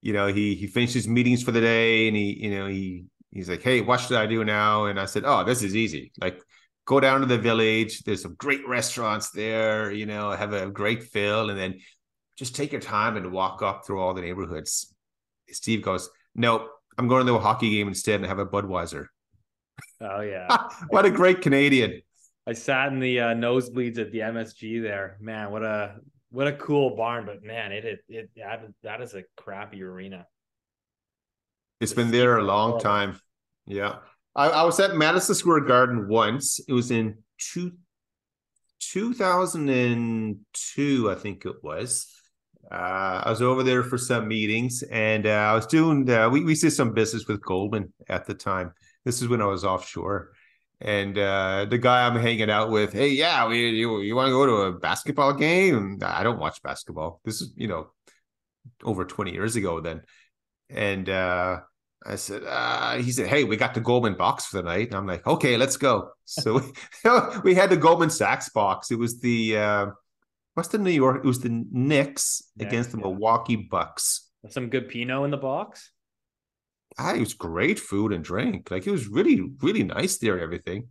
[0.00, 3.06] you know he he finished his meetings for the day, and he you know he
[3.32, 4.84] he's like, hey, what should I do now?
[4.84, 6.12] And I said, oh, this is easy.
[6.20, 6.40] Like
[6.84, 8.02] go down to the village.
[8.02, 11.80] There's some great restaurants there, you know, have a great fill, and then
[12.36, 14.94] just take your time and walk up through all the neighborhoods.
[15.50, 16.68] Steve goes, Nope,
[16.98, 19.06] I'm going to a hockey game instead and have a Budweiser.
[20.00, 20.48] Oh yeah.
[20.88, 22.02] what a great Canadian.
[22.46, 25.16] I sat in the uh, nosebleeds at the MSG there.
[25.20, 25.96] Man, what a
[26.30, 30.26] what a cool barn, but man, it it, it that, that is a crappy arena.
[31.80, 33.20] It's been there a long time.
[33.66, 33.96] Yeah.
[34.34, 36.58] I, I was at Madison Square Garden once.
[36.66, 37.72] It was in two,
[38.80, 42.06] 2002, I think it was.
[42.70, 46.44] Uh, I was over there for some meetings and uh, I was doing, uh, we,
[46.44, 48.72] we did some business with Goldman at the time.
[49.04, 50.30] This is when I was offshore.
[50.80, 54.32] And uh, the guy I'm hanging out with, hey, yeah, we, you, you want to
[54.32, 55.98] go to a basketball game?
[56.02, 57.20] I don't watch basketball.
[57.24, 57.90] This is, you know,
[58.82, 60.02] over 20 years ago then.
[60.70, 61.60] And uh,
[62.04, 64.88] I said, uh, he said, hey, we got the Goldman box for the night.
[64.88, 66.10] And I'm like, okay, let's go.
[66.24, 67.10] So we,
[67.44, 68.90] we had the Goldman Sachs box.
[68.90, 69.86] It was the, uh,
[70.54, 71.24] what's the New York?
[71.24, 73.04] It was the Knicks yeah, against the yeah.
[73.04, 74.28] Milwaukee Bucks.
[74.48, 75.90] Some good Pinot in the box.
[76.98, 78.70] Ah, it was great food and drink.
[78.70, 80.88] Like it was really, really nice there, everything.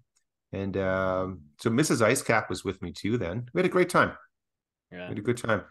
[0.53, 2.01] And um, so Mrs.
[2.01, 3.47] Icecap was with me too then.
[3.53, 4.13] We had a great time.
[4.91, 5.07] Yeah.
[5.07, 5.63] We had a good time.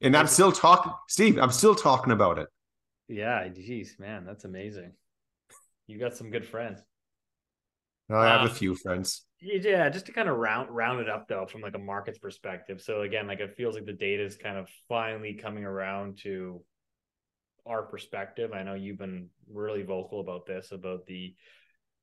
[0.00, 2.48] And I'm still talking, Steve, I'm still talking about it.
[3.10, 4.92] Yeah, geez, man, that's amazing.
[5.88, 6.80] You got some good friends.
[8.08, 9.26] I have um, a few friends.
[9.40, 12.80] Yeah, just to kind of round round it up though, from like a markets perspective.
[12.80, 16.62] So again, like it feels like the data is kind of finally coming around to
[17.66, 18.52] our perspective.
[18.52, 21.34] I know you've been really vocal about this, about the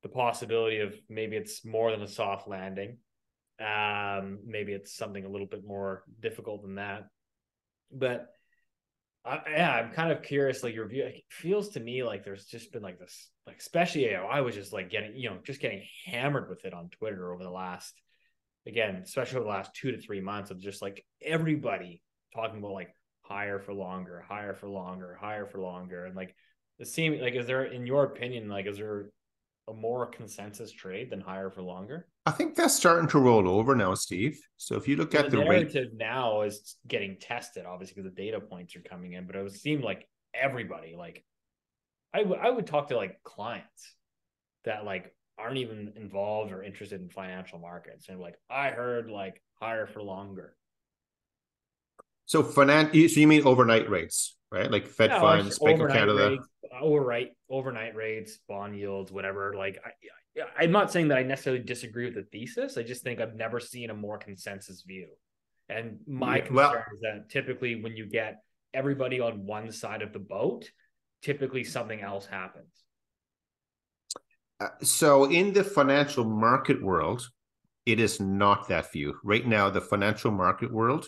[0.04, 2.98] the possibility of maybe it's more than a soft landing.
[3.60, 7.08] Um, maybe it's something a little bit more difficult than that.
[7.92, 8.28] But
[9.28, 10.64] I, yeah, I'm kind of curious.
[10.64, 14.06] Like your view, it feels to me like there's just been like this, like especially
[14.06, 16.90] you know, I was just like getting, you know, just getting hammered with it on
[16.90, 17.94] Twitter over the last,
[18.66, 22.02] again, especially over the last two to three months of just like everybody
[22.34, 26.36] talking about like higher for longer, higher for longer, higher for longer, and like
[26.80, 27.20] the same.
[27.20, 29.10] Like, is there, in your opinion, like, is there
[29.68, 32.08] a more consensus trade than higher for longer?
[32.28, 34.38] I think that's starting to roll over now, Steve.
[34.58, 35.98] So if you look at the, the narrative rate...
[35.98, 39.26] now is getting tested, obviously, because the data points are coming in.
[39.26, 41.24] But it would seem like everybody, like,
[42.14, 43.96] I, w- I would talk to like clients
[44.66, 49.42] that like aren't even involved or interested in financial markets, and like I heard like
[49.62, 50.54] higher for longer.
[52.26, 54.70] So finan- so you mean overnight rates, right?
[54.70, 56.32] Like Fed yeah, funds, Bank of Canada.
[56.32, 56.48] Rates,
[56.82, 59.54] overnight overnight rates, bond yields, whatever.
[59.58, 59.92] Like I,
[60.58, 62.78] I'm not saying that I necessarily disagree with the thesis.
[62.78, 65.08] I just think I've never seen a more consensus view.
[65.70, 68.42] And my concern well, is that typically when you get
[68.74, 70.70] everybody on one side of the boat,
[71.22, 72.72] typically something else happens.
[74.60, 77.28] Uh, so in the financial market world,
[77.86, 79.18] it is not that view.
[79.24, 81.08] Right now, the financial market world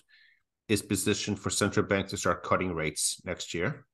[0.67, 3.85] is positioned for central banks to start cutting rates next year.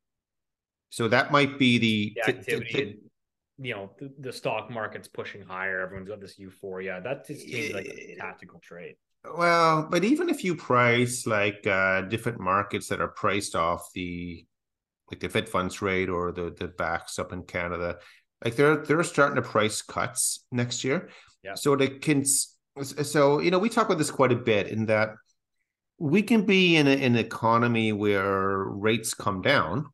[0.89, 2.73] So that might be the, the activity.
[2.73, 2.99] T- t-
[3.57, 5.81] you know, the, the, stock market's pushing higher.
[5.81, 7.01] Everyone's got this euphoria.
[7.03, 8.95] That just seems like a tactical trade.
[9.37, 14.45] Well, but even if you price like uh, different markets that are priced off the
[15.09, 17.97] like the Fed funds rate or the the BAX up in Canada,
[18.43, 21.09] like they're they're starting to price cuts next year.
[21.43, 21.55] Yeah.
[21.55, 22.23] So they can.
[22.25, 25.09] So you know, we talk about this quite a bit in that
[25.97, 29.87] we can be in, a, in an economy where rates come down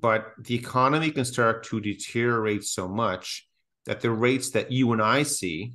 [0.00, 3.48] but the economy can start to deteriorate so much
[3.86, 5.74] that the rates that you and I see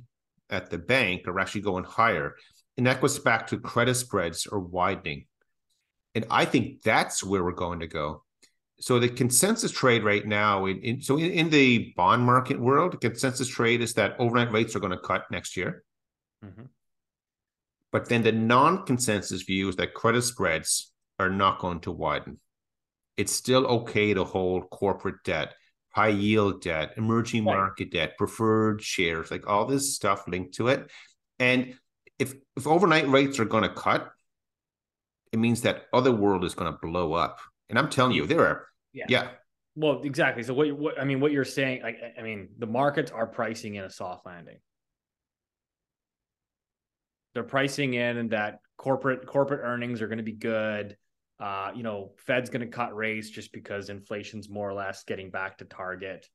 [0.50, 2.36] at the bank are actually going higher.
[2.76, 5.26] And that goes back to credit spreads are widening.
[6.14, 8.22] And I think that's where we're going to go.
[8.80, 12.92] So the consensus trade right now, in, in so in, in, the bond market world,
[12.92, 15.84] the consensus trade is that overnight rates are going to cut next year.
[16.44, 16.64] Mm-hmm.
[17.92, 22.40] But then the non-consensus view is that credit spreads are not going to widen
[23.16, 25.54] it's still okay to hold corporate debt,
[25.90, 27.56] high yield debt, emerging right.
[27.56, 30.90] market debt, preferred shares, like all this stuff linked to it.
[31.38, 31.74] And
[32.18, 34.10] if if overnight rates are going to cut,
[35.32, 37.40] it means that other world is going to blow up.
[37.68, 39.06] And I'm telling you, there are yeah.
[39.08, 39.28] yeah.
[39.74, 40.42] Well, exactly.
[40.42, 43.76] So what, what I mean, what you're saying, like, I mean, the markets are pricing
[43.76, 44.58] in a soft landing.
[47.34, 50.96] They're pricing in that corporate corporate earnings are going to be good
[51.42, 55.28] Uh, you know, Fed's going to cut rates just because inflation's more or less getting
[55.28, 56.28] back to target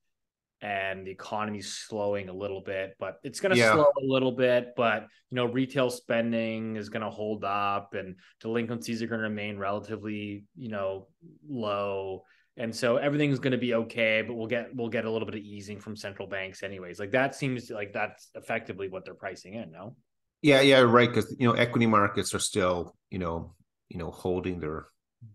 [0.61, 3.73] and the economy's slowing a little bit, but it's going to yeah.
[3.73, 4.73] slow a little bit.
[4.75, 9.29] But you know, retail spending is going to hold up, and delinquencies are going to
[9.29, 11.07] remain relatively, you know,
[11.47, 12.23] low.
[12.57, 15.35] And so everything's going to be okay, but we'll get we'll get a little bit
[15.35, 16.99] of easing from central banks, anyways.
[16.99, 19.71] Like that seems like that's effectively what they're pricing in.
[19.71, 19.95] No.
[20.41, 21.07] Yeah, yeah, right.
[21.07, 23.55] Because you know, equity markets are still, you know,
[23.89, 24.87] you know, holding their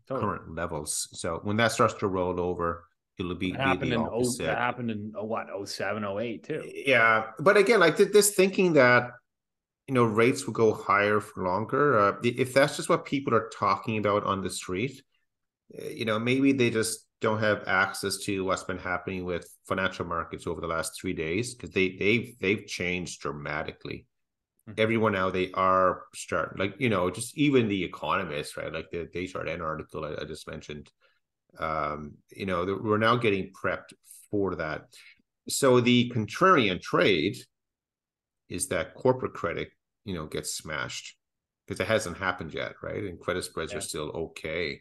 [0.08, 0.38] totally.
[0.38, 1.08] current levels.
[1.12, 2.84] So when that starts to roll over,
[3.18, 6.68] it'll be, that happened be in oh, that happened in oh, what 07 08 too
[6.86, 9.10] yeah but again like this thinking that
[9.86, 13.50] you know rates will go higher for longer uh, if that's just what people are
[13.50, 15.02] talking about on the street
[15.78, 20.04] eh, you know maybe they just don't have access to what's been happening with financial
[20.04, 24.04] markets over the last three days because they they've they've changed dramatically.
[24.78, 29.08] Everyone now they are starting like you know just even the economists right like the
[29.12, 30.88] Desjardins article I, I just mentioned
[31.58, 33.92] um, you know, we're now getting prepped
[34.30, 34.84] for that.
[35.48, 37.36] So the contrarian trade
[38.48, 39.68] is that corporate credit,
[40.04, 41.16] you know, gets smashed
[41.66, 43.04] because it hasn't happened yet, right?
[43.04, 43.78] And credit spreads yeah.
[43.78, 44.80] are still okay.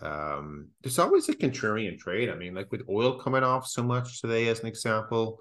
[0.00, 2.28] Um, there's always a contrarian trade.
[2.28, 5.40] I mean, like with oil coming off so much today, as an example.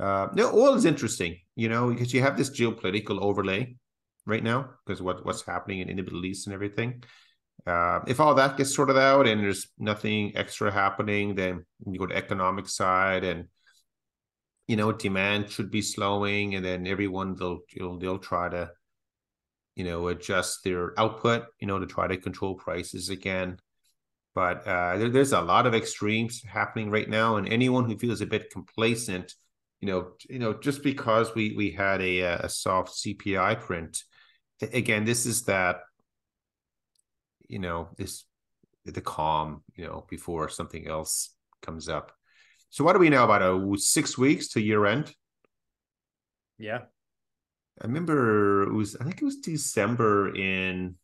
[0.00, 3.76] Uh, no, oil is interesting, you know, because you have this geopolitical overlay
[4.26, 7.02] right now because what what's happening in, in the Middle East and everything.
[7.66, 12.06] Uh, if all that gets sorted out and there's nothing extra happening, then you go
[12.06, 13.48] to economic side and
[14.66, 18.70] you know demand should be slowing, and then everyone they'll you'll, they'll try to
[19.76, 23.58] you know adjust their output, you know, to try to control prices again.
[24.34, 28.20] But uh, there, there's a lot of extremes happening right now, and anyone who feels
[28.20, 29.34] a bit complacent,
[29.80, 34.02] you know, you know, just because we we had a a soft CPI print,
[34.60, 35.80] again, this is that
[37.48, 38.24] you know this
[38.84, 42.12] the calm you know before something else comes up.
[42.68, 45.12] So what do we know about uh, a six weeks to year end?
[46.58, 46.80] Yeah.
[47.82, 50.96] I remember it was i think it was december in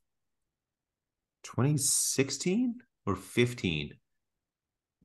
[1.43, 2.75] 2016
[3.07, 3.93] or 15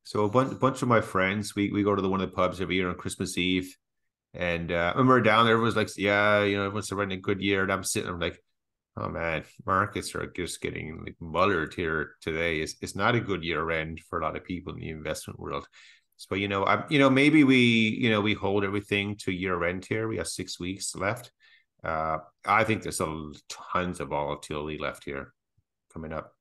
[0.04, 2.30] so a bunch, a bunch of my friends we, we go to the one of
[2.30, 3.76] the pubs every year on christmas eve
[4.34, 7.20] and uh, when we are down there, everyone's like, "Yeah, you know, everyone's running a
[7.20, 8.42] good year." And I'm sitting, I'm like,
[8.96, 12.60] Oh man, markets are just getting like mullered here today.
[12.60, 15.40] It's, it's not a good year end for a lot of people in the investment
[15.40, 15.66] world.
[16.18, 19.64] So you know, I you know maybe we you know we hold everything to year
[19.64, 20.08] end here.
[20.08, 21.32] We have six weeks left.
[21.82, 25.32] Uh, I think there's a tons of volatility left here
[25.92, 26.32] coming up.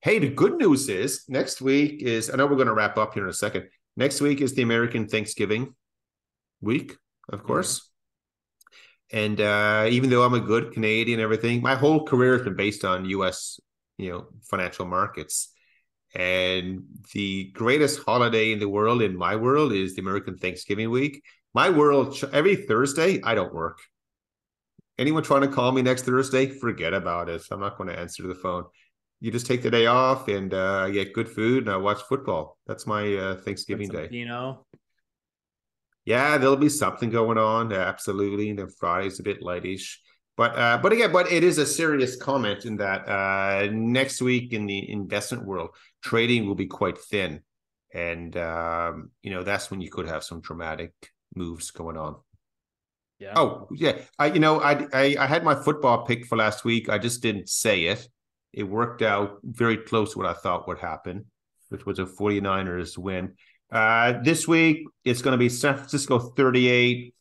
[0.00, 3.14] Hey, the good news is next week is I know we're going to wrap up
[3.14, 3.68] here in a second.
[3.96, 5.74] Next week is the American Thanksgiving
[6.60, 6.96] week,
[7.28, 7.90] of course.
[9.10, 12.84] And uh, even though I'm a good Canadian, everything, my whole career has been based
[12.84, 13.58] on U.S.
[13.96, 15.52] you know financial markets.
[16.14, 21.22] And the greatest holiday in the world, in my world, is the American Thanksgiving week.
[21.54, 23.78] My world, every Thursday, I don't work.
[24.96, 27.42] Anyone trying to call me next Thursday, forget about it.
[27.50, 28.64] I'm not going to answer the phone.
[29.20, 32.02] You just take the day off and uh, I get good food and I watch
[32.02, 32.56] football.
[32.66, 34.08] That's my uh, Thanksgiving day.
[34.10, 34.64] You know,
[36.04, 37.72] yeah, there'll be something going on.
[37.72, 38.50] Absolutely.
[38.50, 39.98] And then Friday's a bit lightish.
[40.38, 44.52] But uh, but again, but it is a serious comment in that uh, next week
[44.52, 47.42] in the investment world, trading will be quite thin,
[47.92, 50.92] and um, you know that's when you could have some dramatic
[51.34, 52.16] moves going on.
[53.18, 53.32] Yeah.
[53.34, 53.98] Oh yeah.
[54.16, 56.88] I you know I, I I had my football pick for last week.
[56.88, 58.08] I just didn't say it.
[58.52, 61.26] It worked out very close to what I thought would happen,
[61.68, 63.34] which was a 49ers win.
[63.70, 67.14] Uh, this week, it's going to be San Francisco 38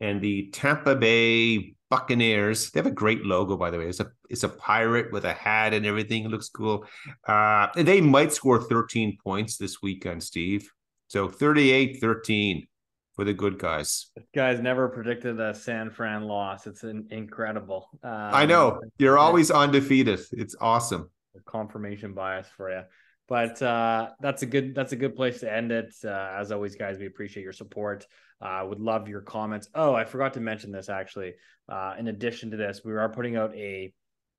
[0.00, 2.70] and the Tampa Bay Buccaneers.
[2.70, 3.86] They have a great logo, by the way.
[3.86, 6.24] It's a it's a pirate with a hat and everything.
[6.24, 6.86] It looks cool.
[7.26, 10.70] Uh, they might score 13 points this weekend, Steve.
[11.08, 12.66] So 38 13
[13.14, 14.06] for the good guys.
[14.16, 16.66] This guy's never predicted a San Fran loss.
[16.66, 17.88] It's an incredible.
[18.02, 18.80] Um, I know.
[18.98, 20.20] You're always undefeated.
[20.32, 21.10] It's awesome.
[21.44, 22.82] Confirmation bias for you.
[23.28, 25.94] But uh, that's a good that's a good place to end it.
[26.04, 28.06] Uh, as always, guys, we appreciate your support.
[28.40, 29.68] Uh, would love your comments.
[29.74, 31.34] Oh, I forgot to mention this actually.
[31.68, 33.92] Uh, in addition to this, we are putting out a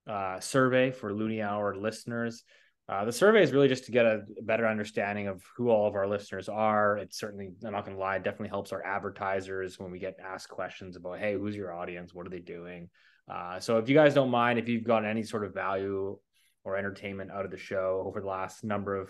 [0.05, 2.43] uh, survey for Loonie Hour listeners.
[2.89, 5.95] Uh, the survey is really just to get a better understanding of who all of
[5.95, 6.97] our listeners are.
[6.97, 10.49] It certainly, I'm not going to lie, definitely helps our advertisers when we get asked
[10.49, 12.13] questions about, hey, who's your audience?
[12.13, 12.89] What are they doing?
[13.31, 16.17] Uh, so if you guys don't mind, if you've gotten any sort of value
[16.65, 19.09] or entertainment out of the show over the last number of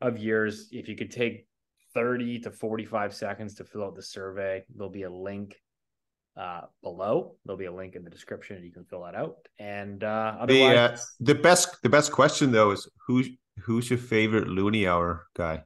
[0.00, 0.68] of years.
[0.72, 1.46] If you could take
[1.94, 5.56] 30 to 45 seconds to fill out the survey, there'll be a link
[6.40, 7.36] uh, below.
[7.44, 9.36] There'll be a link in the description, and you can fill that out.
[9.58, 13.22] And uh, the uh, the best the best question though is who
[13.60, 15.62] who's your favorite Loonie Hour guy?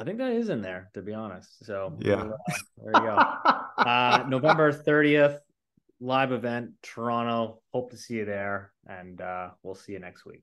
[0.00, 1.64] I think that is in there, to be honest.
[1.64, 2.32] So yeah, uh,
[2.84, 3.16] there you go.
[3.78, 5.38] uh, November thirtieth,
[6.00, 7.60] live event, Toronto.
[7.72, 10.36] Hope to see you there, and uh, we'll see you next week.